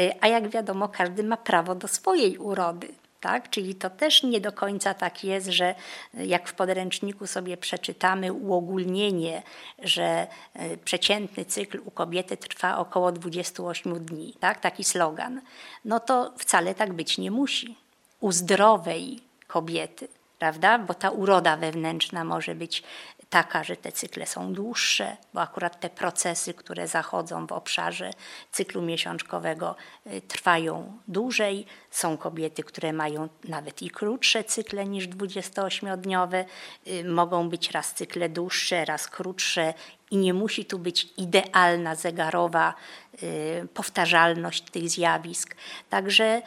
y, 0.00 0.12
a 0.20 0.28
jak 0.28 0.48
wiadomo, 0.48 0.88
każdy 0.88 1.24
ma 1.24 1.36
prawo 1.36 1.74
do 1.74 1.88
swojej 1.88 2.38
urody. 2.38 2.88
Tak? 3.20 3.50
Czyli 3.50 3.74
to 3.74 3.90
też 3.90 4.22
nie 4.22 4.40
do 4.40 4.52
końca 4.52 4.94
tak 4.94 5.24
jest, 5.24 5.46
że 5.46 5.74
jak 6.14 6.48
w 6.48 6.54
podręczniku 6.54 7.26
sobie 7.26 7.56
przeczytamy 7.56 8.32
uogólnienie, 8.32 9.42
że 9.78 10.26
e, 10.54 10.76
przeciętny 10.76 11.44
cykl 11.44 11.80
u 11.84 11.90
kobiety 11.90 12.36
trwa 12.36 12.78
około 12.78 13.12
28 13.12 14.04
dni, 14.04 14.34
tak? 14.40 14.60
taki 14.60 14.84
slogan, 14.84 15.40
no 15.84 16.00
to 16.00 16.32
wcale 16.38 16.74
tak 16.74 16.92
być 16.92 17.18
nie 17.18 17.30
musi. 17.30 17.76
U 18.20 18.32
zdrowej 18.32 19.20
kobiety, 19.46 20.08
prawda? 20.38 20.78
Bo 20.78 20.94
ta 20.94 21.10
uroda 21.10 21.56
wewnętrzna 21.56 22.24
może 22.24 22.54
być 22.54 22.82
taka, 23.30 23.64
że 23.64 23.76
te 23.76 23.92
cykle 23.92 24.26
są 24.26 24.52
dłuższe, 24.52 25.16
bo 25.34 25.40
akurat 25.40 25.80
te 25.80 25.90
procesy, 25.90 26.54
które 26.54 26.88
zachodzą 26.88 27.46
w 27.46 27.52
obszarze 27.52 28.10
cyklu 28.52 28.82
miesiączkowego, 28.82 29.76
y, 30.06 30.20
trwają 30.20 30.98
dłużej. 31.08 31.66
Są 31.90 32.16
kobiety, 32.16 32.62
które 32.62 32.92
mają 32.92 33.28
nawet 33.44 33.82
i 33.82 33.90
krótsze 33.90 34.44
cykle 34.44 34.86
niż 34.86 35.08
28-dniowe. 35.08 36.44
Y, 36.86 37.04
mogą 37.04 37.48
być 37.48 37.70
raz 37.70 37.94
cykle 37.94 38.28
dłuższe, 38.28 38.84
raz 38.84 39.08
krótsze 39.08 39.74
i 40.10 40.16
nie 40.16 40.34
musi 40.34 40.64
tu 40.64 40.78
być 40.78 41.08
idealna 41.16 41.94
zegarowa 41.94 42.74
y, 43.22 43.68
powtarzalność 43.74 44.62
tych 44.62 44.88
zjawisk. 44.88 45.56
Także 45.90 46.42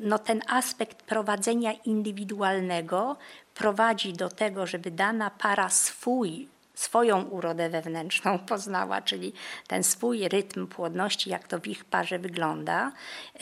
no, 0.00 0.18
ten 0.18 0.42
aspekt 0.48 1.02
prowadzenia 1.02 1.72
indywidualnego 1.72 3.16
prowadzi 3.58 4.12
do 4.12 4.28
tego, 4.28 4.66
żeby 4.66 4.90
dana 4.90 5.30
para 5.30 5.68
swój, 5.68 6.48
swoją 6.74 7.22
urodę 7.22 7.70
wewnętrzną 7.70 8.38
poznała, 8.48 9.02
czyli 9.02 9.32
ten 9.66 9.84
swój 9.84 10.28
rytm 10.28 10.66
płodności, 10.66 11.30
jak 11.30 11.48
to 11.48 11.58
w 11.60 11.66
ich 11.66 11.84
parze 11.84 12.18
wygląda, 12.18 12.92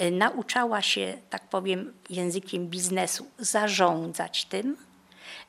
y, 0.00 0.10
nauczała 0.10 0.82
się, 0.82 1.18
tak 1.30 1.48
powiem, 1.48 1.92
językiem 2.10 2.66
biznesu 2.66 3.26
zarządzać 3.38 4.44
tym 4.44 4.76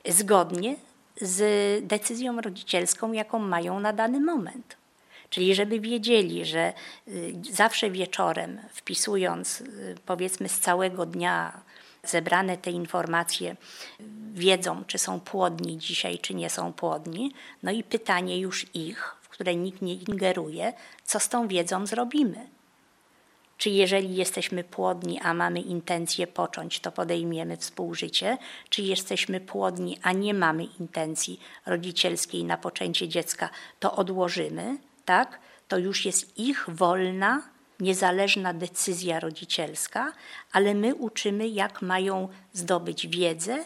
zgodnie 0.05 0.75
z 1.21 1.87
decyzją 1.87 2.41
rodzicielską, 2.41 3.11
jaką 3.11 3.39
mają 3.39 3.79
na 3.79 3.93
dany 3.93 4.19
moment. 4.19 4.77
Czyli 5.29 5.55
żeby 5.55 5.79
wiedzieli, 5.79 6.45
że 6.45 6.73
y, 7.07 7.35
zawsze 7.51 7.91
wieczorem, 7.91 8.59
wpisując 8.69 9.61
y, 9.61 9.95
powiedzmy 10.05 10.49
z 10.49 10.59
całego 10.59 11.05
dnia 11.05 11.61
zebrane 12.09 12.57
te 12.57 12.71
informacje 12.71 13.55
wiedzą, 14.33 14.83
czy 14.87 14.97
są 14.97 15.19
płodni 15.19 15.77
dzisiaj, 15.77 16.19
czy 16.19 16.33
nie 16.33 16.49
są 16.49 16.73
płodni. 16.73 17.31
No 17.63 17.71
i 17.71 17.83
pytanie 17.83 18.39
już 18.39 18.65
ich, 18.73 19.17
której 19.37 19.57
nikt 19.57 19.81
nie 19.81 19.93
ingeruje, 19.93 20.73
co 21.03 21.19
z 21.19 21.29
tą 21.29 21.47
wiedzą 21.47 21.85
zrobimy. 21.85 22.47
Czy 23.57 23.69
jeżeli 23.69 24.15
jesteśmy 24.15 24.63
płodni, 24.63 25.19
a 25.19 25.33
mamy 25.33 25.61
intencję 25.61 26.27
począć, 26.27 26.79
to 26.79 26.91
podejmiemy 26.91 27.57
współżycie? 27.57 28.37
Czy 28.69 28.81
jesteśmy 28.81 29.39
płodni, 29.39 29.97
a 30.01 30.11
nie 30.11 30.33
mamy 30.33 30.63
intencji 30.63 31.39
rodzicielskiej 31.65 32.43
na 32.43 32.57
poczęcie 32.57 33.07
dziecka, 33.07 33.49
to 33.79 33.95
odłożymy? 33.95 34.77
Tak? 35.05 35.39
To 35.67 35.77
już 35.77 36.05
jest 36.05 36.39
ich 36.39 36.65
wolna, 36.67 37.41
niezależna 37.79 38.53
decyzja 38.53 39.19
rodzicielska, 39.19 40.13
ale 40.51 40.73
my 40.73 40.95
uczymy, 40.95 41.47
jak 41.47 41.81
mają 41.81 42.29
zdobyć 42.53 43.07
wiedzę, 43.07 43.65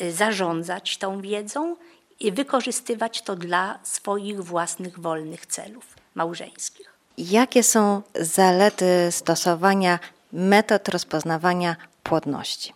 y, 0.00 0.12
zarządzać 0.12 0.98
tą 0.98 1.20
wiedzą 1.20 1.76
i 2.20 2.32
wykorzystywać 2.32 3.22
to 3.22 3.36
dla 3.36 3.78
swoich 3.82 4.44
własnych 4.44 5.00
wolnych 5.00 5.46
celów 5.46 5.94
małżeńskich. 6.14 6.92
Jakie 7.18 7.62
są 7.62 8.02
zalety 8.14 8.86
stosowania 9.10 9.98
metod 10.32 10.88
rozpoznawania 10.88 11.76
płodności? 12.02 12.72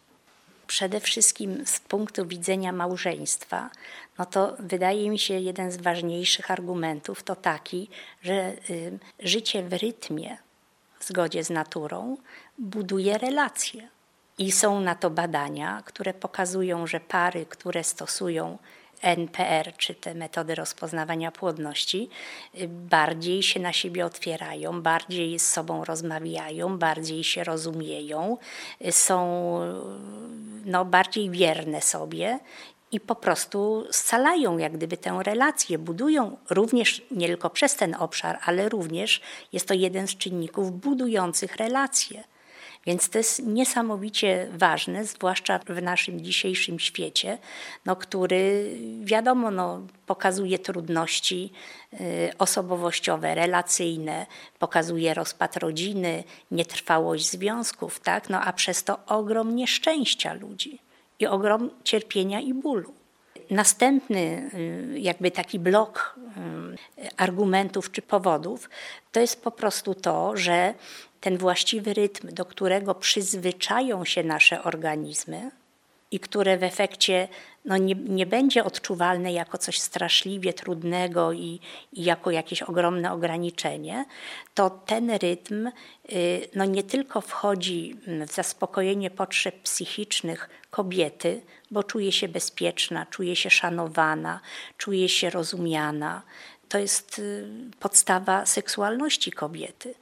Przede 0.66 1.00
wszystkim 1.00 1.66
z 1.66 1.80
punktu 1.80 2.26
widzenia 2.26 2.72
małżeństwa, 2.72 3.70
no 4.18 4.26
to 4.26 4.56
wydaje 4.58 5.10
mi 5.10 5.18
się 5.18 5.34
jeden 5.34 5.72
z 5.72 5.76
ważniejszych 5.76 6.50
argumentów 6.50 7.22
to 7.22 7.36
taki, 7.36 7.88
że 8.22 8.52
y, 8.70 8.98
życie 9.18 9.62
w 9.62 9.72
rytmie, 9.72 10.36
w 11.00 11.04
zgodzie 11.04 11.44
z 11.44 11.50
naturą, 11.50 12.16
buduje 12.58 13.18
relacje. 13.18 13.88
I 14.38 14.52
są 14.52 14.80
na 14.80 14.94
to 14.94 15.10
badania, 15.10 15.82
które 15.86 16.14
pokazują, 16.14 16.86
że 16.86 17.00
pary, 17.00 17.46
które 17.46 17.84
stosują 17.84 18.58
NPR, 19.02 19.72
czy 19.76 19.94
te 19.94 20.14
metody 20.14 20.54
rozpoznawania 20.54 21.32
płodności, 21.32 22.08
y, 22.60 22.68
bardziej 22.68 23.42
się 23.42 23.60
na 23.60 23.72
siebie 23.72 24.06
otwierają, 24.06 24.82
bardziej 24.82 25.38
z 25.38 25.50
sobą 25.50 25.84
rozmawiają, 25.84 26.78
bardziej 26.78 27.24
się 27.24 27.44
rozumieją, 27.44 28.38
y, 28.86 28.92
są 28.92 29.20
no, 30.64 30.84
bardziej 30.84 31.30
wierne 31.30 31.80
sobie 31.80 32.38
i 32.92 33.00
po 33.00 33.14
prostu 33.14 33.87
scalają 33.90 34.59
jak 34.59 34.72
gdyby 34.72 34.96
tę 34.96 35.20
relację, 35.22 35.79
budują 35.79 36.37
również 36.50 37.03
nie 37.11 37.26
tylko 37.26 37.50
przez 37.50 37.76
ten 37.76 37.94
obszar, 37.94 38.38
ale 38.44 38.68
również 38.68 39.20
jest 39.53 39.68
to 39.68 39.74
jeden 39.74 40.07
z 40.07 40.16
czynników 40.16 40.81
budujących 40.81 41.57
relacje. 41.57 42.24
Więc 42.87 43.11
to 43.11 43.18
jest 43.18 43.46
niesamowicie 43.46 44.48
ważne, 44.53 45.05
zwłaszcza 45.05 45.59
w 45.59 45.83
naszym 45.83 46.20
dzisiejszym 46.20 46.79
świecie, 46.79 47.38
no, 47.87 47.96
który 47.96 48.76
wiadomo 49.03 49.50
no, 49.50 49.81
pokazuje 50.07 50.59
trudności 50.59 51.53
y, 51.92 52.31
osobowościowe, 52.38 53.35
relacyjne, 53.35 54.26
pokazuje 54.59 55.14
rozpad 55.14 55.57
rodziny, 55.57 56.24
nietrwałość 56.50 57.31
związków, 57.31 58.00
tak? 58.00 58.31
no, 58.31 58.40
a 58.40 58.53
przez 58.53 58.85
to 58.85 58.98
ogrom 59.07 59.57
nieszczęścia 59.57 60.33
ludzi 60.33 60.89
i 61.20 61.26
ogrom 61.26 61.70
cierpienia 61.85 62.40
i 62.40 62.54
bólu. 62.54 62.94
Następny 63.50 64.50
y, 64.54 64.98
jakby 64.98 65.30
taki 65.30 65.59
blok 65.59 66.18
y, 66.98 67.16
argumentów 67.16 67.92
czy 67.92 68.02
powodów 68.02 68.70
to 69.12 69.20
jest 69.20 69.42
po 69.42 69.50
prostu 69.50 69.94
to, 69.94 70.37
że 70.37 70.74
ten 71.20 71.38
właściwy 71.38 71.94
rytm, 71.94 72.35
do 72.35 72.44
którego 72.44 72.94
przyzwyczają 72.94 74.04
się 74.04 74.24
nasze 74.24 74.62
organizmy 74.62 75.50
i 76.11 76.20
które 76.20 76.59
w 76.59 76.62
efekcie 76.62 77.29
no, 77.64 77.77
nie, 77.77 77.94
nie 77.94 78.27
będzie 78.27 78.64
odczuwalne 78.64 79.33
jako 79.33 79.59
coś 79.59 79.81
straszliwie 79.81 80.53
trudnego 80.53 81.33
i, 81.33 81.61
i 81.92 82.05
jako 82.05 82.31
jakieś 82.31 82.62
ogromne 82.62 83.12
ograniczenie, 83.12 84.05
to 84.55 84.70
ten 84.70 85.11
rytm 85.11 85.70
y, 86.12 86.49
no, 86.55 86.64
nie 86.64 86.83
tylko 86.83 87.20
wchodzi 87.20 87.96
w 88.27 88.33
zaspokojenie 88.33 89.11
potrzeb 89.11 89.62
psychicznych 89.62 90.51
kobiety, 90.70 91.42
bo 91.70 91.83
czuje 91.83 92.12
się 92.12 92.29
bezpieczna, 92.29 93.07
czuje 93.07 93.37
się 93.37 93.51
szanowana, 93.51 94.40
czuje 94.77 95.09
się 95.09 95.31
rozumiana, 95.31 96.23
to 96.70 96.78
jest 96.78 97.18
y, 97.18 97.46
podstawa 97.80 98.46
seksualności 98.46 99.33
kobiety. 99.33 99.94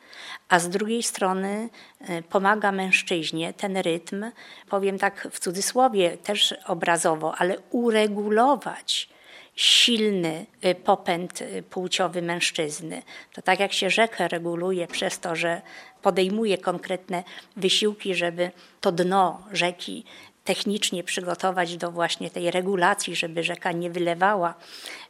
A 0.48 0.58
z 0.58 0.68
drugiej 0.68 1.02
strony 1.02 1.68
y, 2.10 2.22
pomaga 2.22 2.72
mężczyźnie 2.72 3.52
ten 3.52 3.76
rytm, 3.76 4.30
powiem 4.68 4.98
tak 4.98 5.28
w 5.30 5.38
cudzysłowie, 5.38 6.16
też 6.16 6.54
obrazowo, 6.66 7.34
ale 7.38 7.58
uregulować 7.70 9.08
silny 9.54 10.46
y, 10.64 10.74
popęd 10.74 11.42
płciowy 11.70 12.22
mężczyzny. 12.22 13.02
To 13.32 13.42
tak 13.42 13.60
jak 13.60 13.72
się 13.72 13.90
rzekę 13.90 14.28
reguluje 14.28 14.86
przez 14.86 15.18
to, 15.18 15.36
że 15.36 15.62
podejmuje 16.02 16.58
konkretne 16.58 17.24
wysiłki, 17.56 18.14
żeby 18.14 18.50
to 18.80 18.92
dno 18.92 19.42
rzeki 19.52 20.04
technicznie 20.48 21.04
przygotować 21.04 21.76
do 21.76 21.90
właśnie 21.90 22.30
tej 22.30 22.50
regulacji, 22.50 23.16
żeby 23.16 23.42
rzeka 23.42 23.72
nie 23.72 23.90
wylewała 23.90 24.54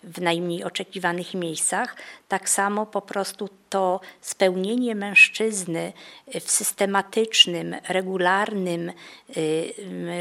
w 0.03 0.20
najmniej 0.20 0.64
oczekiwanych 0.64 1.35
miejscach, 1.35 1.96
tak 2.29 2.48
samo 2.48 2.87
po 2.87 3.03
prostu 3.03 3.48
to 3.70 4.01
spełnienie 4.20 4.94
mężczyzny 4.94 5.92
w 6.40 6.51
systematycznym, 6.51 7.77
regularnym 7.88 8.92
y, 9.37 9.72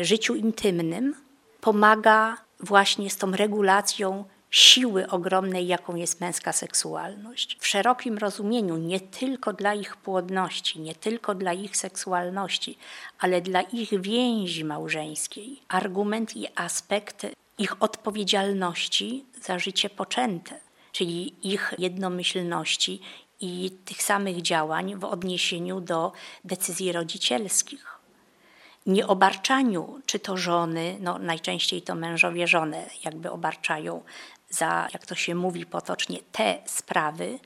życiu 0.01 0.35
intymnym 0.35 1.15
pomaga 1.61 2.37
właśnie 2.59 3.09
z 3.09 3.17
tą 3.17 3.31
regulacją 3.31 4.25
siły 4.57 5.07
ogromnej, 5.07 5.67
jaką 5.67 5.95
jest 5.95 6.21
męska 6.21 6.53
seksualność. 6.53 7.57
W 7.59 7.67
szerokim 7.67 8.17
rozumieniu, 8.17 8.77
nie 8.77 8.99
tylko 8.99 9.53
dla 9.53 9.73
ich 9.73 9.97
płodności, 9.97 10.79
nie 10.79 10.95
tylko 10.95 11.35
dla 11.35 11.53
ich 11.53 11.77
seksualności, 11.77 12.77
ale 13.19 13.41
dla 13.41 13.61
ich 13.61 14.01
więzi 14.01 14.65
małżeńskiej. 14.65 15.61
Argument 15.67 16.37
i 16.37 16.47
aspekt 16.55 17.25
ich 17.57 17.83
odpowiedzialności 17.83 19.25
za 19.41 19.59
życie 19.59 19.89
poczęte, 19.89 20.59
czyli 20.91 21.33
ich 21.43 21.73
jednomyślności 21.77 23.01
i 23.41 23.71
tych 23.85 24.03
samych 24.03 24.41
działań 24.41 24.95
w 24.95 25.03
odniesieniu 25.03 25.81
do 25.81 26.11
decyzji 26.43 26.91
rodzicielskich 26.91 27.97
nieobarczaniu, 28.87 29.99
czy 30.05 30.19
to 30.19 30.37
żony, 30.37 30.97
no 30.99 31.19
najczęściej 31.19 31.81
to 31.81 31.95
mężowie 31.95 32.47
żonę 32.47 32.89
jakby 33.05 33.31
obarczają 33.31 34.03
za, 34.49 34.87
jak 34.93 35.05
to 35.05 35.15
się 35.15 35.35
mówi 35.35 35.65
potocznie, 35.65 36.19
te 36.31 36.59
sprawy. 36.65 37.39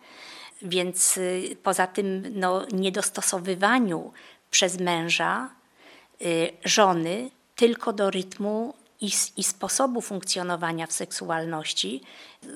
Więc 0.62 1.18
y, 1.18 1.58
poza 1.64 1.88
tym 1.88 2.24
no, 2.40 2.66
niedostosowywaniu 2.72 4.14
przez 4.52 4.80
męża 4.80 5.50
y, 6.22 6.52
żony 6.66 7.30
tylko 7.56 7.94
do 7.94 8.12
rytmu 8.12 8.74
i, 9.02 9.12
i, 9.38 9.44
sposobu 9.44 10.02
funkcjonowania 10.02 10.88
w 10.88 10.92
seksualności 10.92 12.02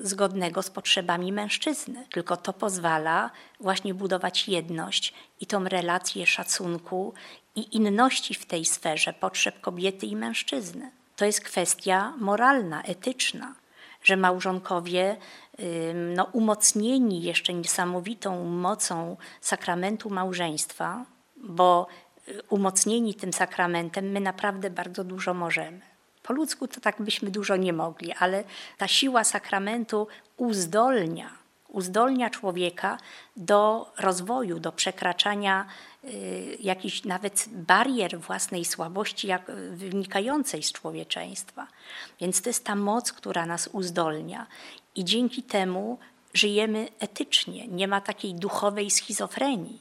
zgodnego 0.02 0.62
z 0.62 0.70
potrzebami 0.70 1.32
mężczyzny. 1.32 2.06
Tylko 2.12 2.36
to 2.36 2.52
pozwala 2.52 3.30
właśnie 3.60 3.94
budować 3.94 4.48
jedność 4.48 5.14
i 5.40 5.46
tą 5.46 5.64
relację 5.64 6.26
szacunku 6.26 7.14
i 7.54 7.76
inności 7.76 8.34
w 8.34 8.46
tej 8.46 8.64
sferze 8.64 9.12
potrzeb 9.12 9.60
kobiety 9.60 10.06
i 10.06 10.16
mężczyzny. 10.16 10.90
To 11.16 11.24
jest 11.24 11.40
kwestia 11.40 12.12
moralna, 12.18 12.82
etyczna 12.82 13.54
że 14.06 14.16
małżonkowie 14.16 15.16
no, 15.94 16.24
umocnieni 16.32 17.22
jeszcze 17.22 17.54
niesamowitą 17.54 18.44
mocą 18.44 19.16
sakramentu 19.40 20.10
małżeństwa, 20.10 21.04
bo 21.36 21.86
y, 22.28 22.42
umocnieni 22.48 23.14
tym 23.14 23.32
sakramentem 23.32 24.04
my 24.04 24.20
naprawdę 24.20 24.70
bardzo 24.70 25.04
dużo 25.04 25.34
możemy. 25.34 25.80
Po 26.22 26.32
ludzku 26.32 26.68
to 26.68 26.80
tak 26.80 27.02
byśmy 27.02 27.30
dużo 27.30 27.56
nie 27.56 27.72
mogli, 27.72 28.12
ale 28.12 28.44
ta 28.78 28.88
siła 28.88 29.24
sakramentu 29.24 30.06
uzdolnia, 30.36 31.30
uzdolnia 31.68 32.30
człowieka 32.30 32.98
do 33.36 33.92
rozwoju, 33.98 34.60
do 34.60 34.72
przekraczania 34.72 35.66
y, 36.04 36.56
jakichś 36.60 37.04
nawet 37.04 37.48
barier 37.52 38.20
własnej 38.20 38.64
słabości 38.64 39.26
jak, 39.26 39.50
wynikającej 39.70 40.62
z 40.62 40.72
człowieczeństwa. 40.72 41.66
Więc 42.20 42.42
to 42.42 42.50
jest 42.50 42.64
ta 42.64 42.74
moc, 42.74 43.12
która 43.12 43.46
nas 43.46 43.68
uzdolnia 43.72 44.46
i 44.94 45.04
dzięki 45.04 45.42
temu 45.42 45.98
żyjemy 46.34 46.88
etycznie. 46.98 47.68
Nie 47.68 47.88
ma 47.88 48.00
takiej 48.00 48.34
duchowej 48.34 48.90
schizofrenii, 48.90 49.78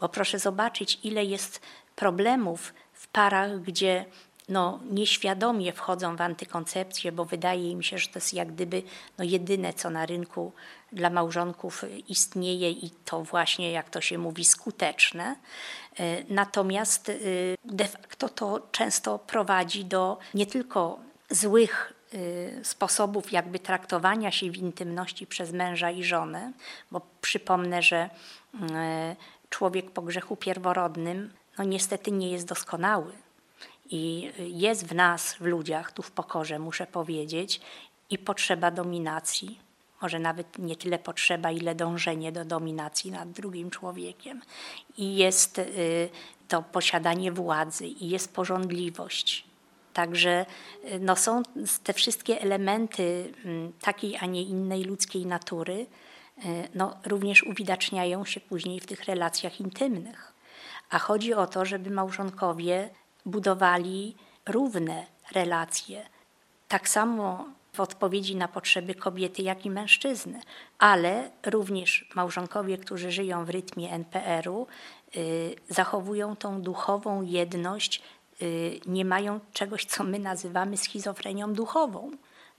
bo 0.00 0.08
proszę 0.08 0.38
zobaczyć, 0.38 0.98
ile 1.02 1.24
jest 1.24 1.60
problemów 1.96 2.74
w 2.92 3.08
parach, 3.08 3.60
gdzie 3.60 4.04
no, 4.48 4.80
nieświadomie 4.90 5.72
wchodzą 5.72 6.16
w 6.16 6.20
antykoncepcję, 6.20 7.12
bo 7.12 7.24
wydaje 7.24 7.70
im 7.70 7.82
się, 7.82 7.98
że 7.98 8.08
to 8.08 8.18
jest 8.18 8.34
jak 8.34 8.52
gdyby 8.52 8.82
no, 9.18 9.24
jedyne, 9.24 9.74
co 9.74 9.90
na 9.90 10.06
rynku 10.06 10.52
dla 10.92 11.10
małżonków 11.10 11.84
istnieje 12.08 12.70
i 12.70 12.90
to 13.04 13.22
właśnie, 13.22 13.72
jak 13.72 13.90
to 13.90 14.00
się 14.00 14.18
mówi, 14.18 14.44
skuteczne. 14.44 15.36
E, 15.98 16.24
natomiast 16.28 17.08
e, 17.08 17.14
de 17.64 17.84
facto 17.84 18.28
to 18.28 18.68
często 18.72 19.18
prowadzi 19.18 19.84
do 19.84 20.18
nie 20.34 20.46
tylko 20.46 20.98
złych 21.30 21.92
y, 22.14 22.60
sposobów 22.62 23.32
jakby 23.32 23.58
traktowania 23.58 24.30
się 24.30 24.50
w 24.50 24.56
intymności 24.56 25.26
przez 25.26 25.52
męża 25.52 25.90
i 25.90 26.04
żonę, 26.04 26.52
bo 26.90 27.00
przypomnę, 27.20 27.82
że 27.82 28.10
y, 28.54 28.58
człowiek 29.50 29.90
po 29.90 30.02
grzechu 30.02 30.36
pierworodnym 30.36 31.32
no 31.58 31.64
niestety 31.64 32.10
nie 32.10 32.30
jest 32.30 32.46
doskonały. 32.46 33.12
I 33.90 34.32
jest 34.38 34.86
w 34.86 34.94
nas, 34.94 35.34
w 35.34 35.40
ludziach, 35.40 35.92
tu 35.92 36.02
w 36.02 36.10
pokorze, 36.10 36.58
muszę 36.58 36.86
powiedzieć, 36.86 37.60
i 38.10 38.18
potrzeba 38.18 38.70
dominacji. 38.70 39.58
Może 40.02 40.18
nawet 40.18 40.58
nie 40.58 40.76
tyle 40.76 40.98
potrzeba, 40.98 41.50
ile 41.50 41.74
dążenie 41.74 42.32
do 42.32 42.44
dominacji 42.44 43.10
nad 43.10 43.30
drugim 43.30 43.70
człowiekiem. 43.70 44.42
I 44.96 45.16
jest 45.16 45.58
y, 45.58 46.08
to 46.48 46.62
posiadanie 46.62 47.32
władzy, 47.32 47.86
i 47.86 48.08
jest 48.08 48.34
porządliwość. 48.34 49.44
Także 49.92 50.46
y, 50.84 50.98
no, 51.00 51.16
są 51.16 51.42
te 51.84 51.92
wszystkie 51.92 52.40
elementy 52.40 53.32
mm, 53.44 53.72
takiej, 53.80 54.16
a 54.16 54.26
nie 54.26 54.42
innej 54.42 54.84
ludzkiej 54.84 55.26
natury, 55.26 55.86
y, 56.38 56.68
no, 56.74 56.96
również 57.06 57.42
uwidaczniają 57.42 58.24
się 58.24 58.40
później 58.40 58.80
w 58.80 58.86
tych 58.86 59.04
relacjach 59.04 59.60
intymnych. 59.60 60.32
A 60.90 60.98
chodzi 60.98 61.34
o 61.34 61.46
to, 61.46 61.64
żeby 61.64 61.90
małżonkowie 61.90 62.90
budowali 63.26 64.14
równe 64.46 65.06
relacje. 65.32 66.06
Tak 66.68 66.88
samo 66.88 67.44
w 67.72 67.80
odpowiedzi 67.80 68.36
na 68.36 68.48
potrzeby 68.48 68.94
kobiety, 68.94 69.42
jak 69.42 69.66
i 69.66 69.70
mężczyzny, 69.70 70.40
ale 70.78 71.30
również 71.46 72.08
małżonkowie, 72.14 72.78
którzy 72.78 73.10
żyją 73.10 73.44
w 73.44 73.50
rytmie 73.50 73.92
NPR-u, 73.92 74.66
y, 75.16 75.56
zachowują 75.68 76.36
tą 76.36 76.62
duchową 76.62 77.22
jedność, 77.22 78.02
y, 78.42 78.80
nie 78.86 79.04
mają 79.04 79.40
czegoś, 79.52 79.84
co 79.84 80.04
my 80.04 80.18
nazywamy 80.18 80.76
schizofrenią 80.76 81.52
duchową. 81.52 82.10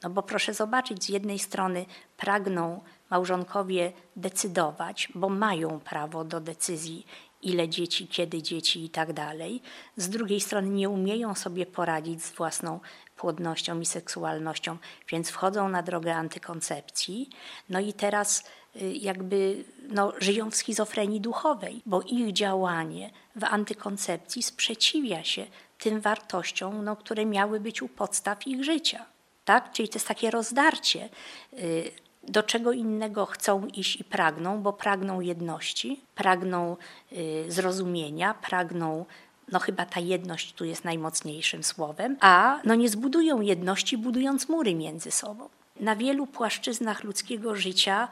No 0.04 0.10
bo 0.10 0.23
proszę 0.23 0.54
zobaczyć, 0.54 1.04
z 1.04 1.10
jednej 1.10 1.39
strony 1.39 1.86
pragną 2.17 2.82
małżonkowie 3.10 3.91
decydować, 4.15 5.08
bo 5.15 5.30
mają 5.30 5.80
prawo 5.80 6.23
do 6.23 6.39
decyzji 6.39 7.06
ile 7.45 7.69
dzieci, 7.69 8.08
kiedy 8.08 8.41
dzieci 8.41 8.86
i 8.86 8.89
tak 8.89 9.13
dalej. 9.13 9.62
Z 9.97 10.10
drugiej 10.10 10.41
strony 10.41 10.69
nie 10.69 10.89
umieją 10.89 11.36
sobie 11.36 11.65
poradzić 11.65 12.23
z 12.23 12.32
własną 12.32 12.79
płodnością 13.17 13.79
i 13.79 13.86
seksualnością, 13.86 14.77
więc 15.10 15.29
wchodzą 15.29 15.69
na 15.69 15.84
drogę 15.84 16.15
antykoncepcji. 16.15 17.29
No 17.69 17.79
i 17.79 17.93
teraz 17.93 18.43
y, 18.75 18.93
jakby 18.93 19.63
no, 19.89 20.13
żyją 20.19 20.51
w 20.51 20.56
schizofrenii 20.56 21.21
duchowej, 21.21 21.82
bo 21.86 22.01
ich 22.01 22.34
działanie 22.34 23.12
w 23.36 23.43
antykoncepcji 23.43 24.43
sprzeciwia 24.43 25.23
się 25.23 25.45
tym 25.79 26.01
wartościom, 26.01 26.84
no, 26.84 26.95
które 26.95 27.25
miały 27.25 27.60
być 27.60 27.82
u 27.82 27.88
podstaw 27.88 28.47
ich 28.47 28.63
życia. 28.63 29.06
Tak? 29.45 29.71
Czyli 29.71 29.89
to 29.89 29.95
jest 29.95 30.08
takie 30.08 30.32
rozdarcie 30.32 31.10
y, 31.53 31.91
do 32.27 32.43
czego 32.43 32.71
innego 32.71 33.25
chcą 33.25 33.67
iść 33.67 33.95
i 33.95 34.03
pragną, 34.03 34.62
bo 34.62 34.73
pragną 34.73 35.21
jedności, 35.21 36.01
pragną 36.15 36.77
y, 37.12 37.45
zrozumienia, 37.47 38.33
pragną 38.33 39.05
no 39.51 39.59
chyba 39.59 39.86
ta 39.86 39.99
jedność 39.99 40.53
tu 40.53 40.65
jest 40.65 40.83
najmocniejszym 40.83 41.63
słowem, 41.63 42.17
a 42.21 42.59
no 42.63 42.75
nie 42.75 42.89
zbudują 42.89 43.41
jedności, 43.41 43.97
budując 43.97 44.49
mury 44.49 44.75
między 44.75 45.12
sobą. 45.12 45.49
Na 45.79 45.95
wielu 45.95 46.27
płaszczyznach 46.27 47.03
ludzkiego 47.03 47.55
życia 47.55 48.07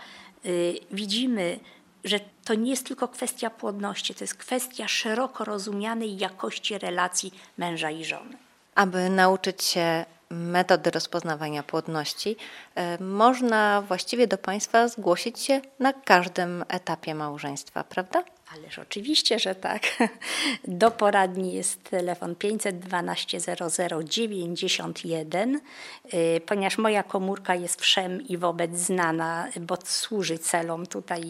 y, 0.46 0.80
widzimy, 0.92 1.60
że 2.04 2.20
to 2.46 2.54
nie 2.54 2.70
jest 2.70 2.88
tylko 2.88 3.08
kwestia 3.08 3.50
płodności, 3.50 4.16
to 4.16 4.24
jest 4.24 4.36
kwestia 4.36 4.88
szeroko 4.88 5.46
rozumianej 5.46 6.18
jakości 6.18 6.78
relacji 6.78 7.34
męża 7.58 7.92
i 7.92 8.06
żony. 8.06 8.38
Aby 8.76 9.10
nauczyć 9.10 9.64
się 9.64 10.06
metody 10.32 10.92
rozpoznawania 10.92 11.64
płodności, 11.64 12.36
e, 12.76 13.04
można 13.04 13.82
właściwie 13.82 14.28
do 14.28 14.38
Państwa 14.38 14.88
zgłosić 14.88 15.40
się 15.40 15.62
na 15.80 15.94
każdym 15.94 16.66
etapie 16.68 17.16
małżeństwa, 17.16 17.84
prawda? 17.84 18.24
Ależ 18.54 18.80
oczywiście, 18.80 19.40
że 19.40 19.56
tak. 19.56 19.84
Do 20.68 20.92
poradni 20.92 21.54
jest 21.54 21.84
telefon 21.84 22.36
512 22.36 23.40
00 23.40 24.04
91, 24.04 25.62
ponieważ 26.46 26.78
moja 26.78 27.04
komórka 27.04 27.56
jest 27.56 27.82
wszem 27.82 28.28
i 28.28 28.38
wobec 28.38 28.78
znana, 28.78 29.48
bo 29.62 29.78
służy 29.84 30.40
celom 30.40 30.86
tutaj 30.86 31.22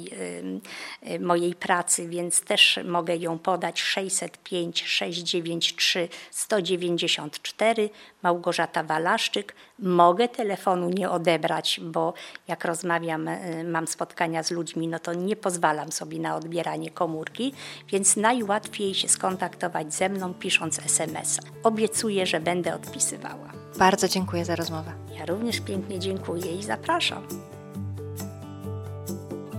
y, 1.04 1.12
y, 1.12 1.20
mojej 1.20 1.56
pracy, 1.56 2.08
więc 2.10 2.42
też 2.42 2.80
mogę 2.86 3.16
ją 3.16 3.40
podać 3.40 3.82
605 3.82 4.84
693 4.84 6.10
194 6.32 7.90
Małgorzata 8.24 8.84
Walaszczyk. 8.84 9.56
Mogę 9.82 10.30
telefonu 10.30 10.90
nie 10.90 11.10
odebrać, 11.10 11.80
bo 11.84 12.14
jak 12.48 12.66
rozmawiam, 12.66 13.28
y, 13.28 13.64
mam 13.64 13.88
spotkania 13.88 14.44
z 14.44 14.52
ludźmi, 14.52 14.88
no 14.88 15.00
to 15.00 15.14
nie 15.14 15.36
pozwalam 15.36 15.92
sobie 15.92 16.20
na 16.20 16.36
odbieranie 16.36 16.90
komórki 16.90 17.12
komórki, 17.12 17.54
więc 17.88 18.18
najłatwiej 18.18 18.94
się 18.94 19.10
skontaktować 19.10 19.94
ze 19.94 20.10
mną 20.10 20.34
pisząc 20.34 20.80
SMS-a. 20.80 21.42
Obiecuję, 21.64 22.26
że 22.26 22.40
będę 22.40 22.76
odpisywała. 22.76 23.52
Bardzo 23.80 24.08
dziękuję 24.08 24.46
za 24.46 24.56
rozmowę. 24.56 24.92
Ja 25.20 25.26
również 25.26 25.60
pięknie 25.60 26.00
dziękuję 26.00 26.56
i 26.56 26.64
zapraszam. 26.64 27.24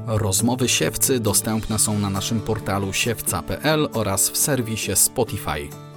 Rozmowy 0.07 0.69
siewcy 0.69 1.21
dostępne 1.21 1.79
są 1.79 1.99
na 1.99 2.11
naszym 2.11 2.41
portalu 2.41 2.93
siewca.pl 2.93 3.89
oraz 3.95 4.31
w 4.31 4.37
serwisie 4.37 4.97
Spotify. 4.97 5.92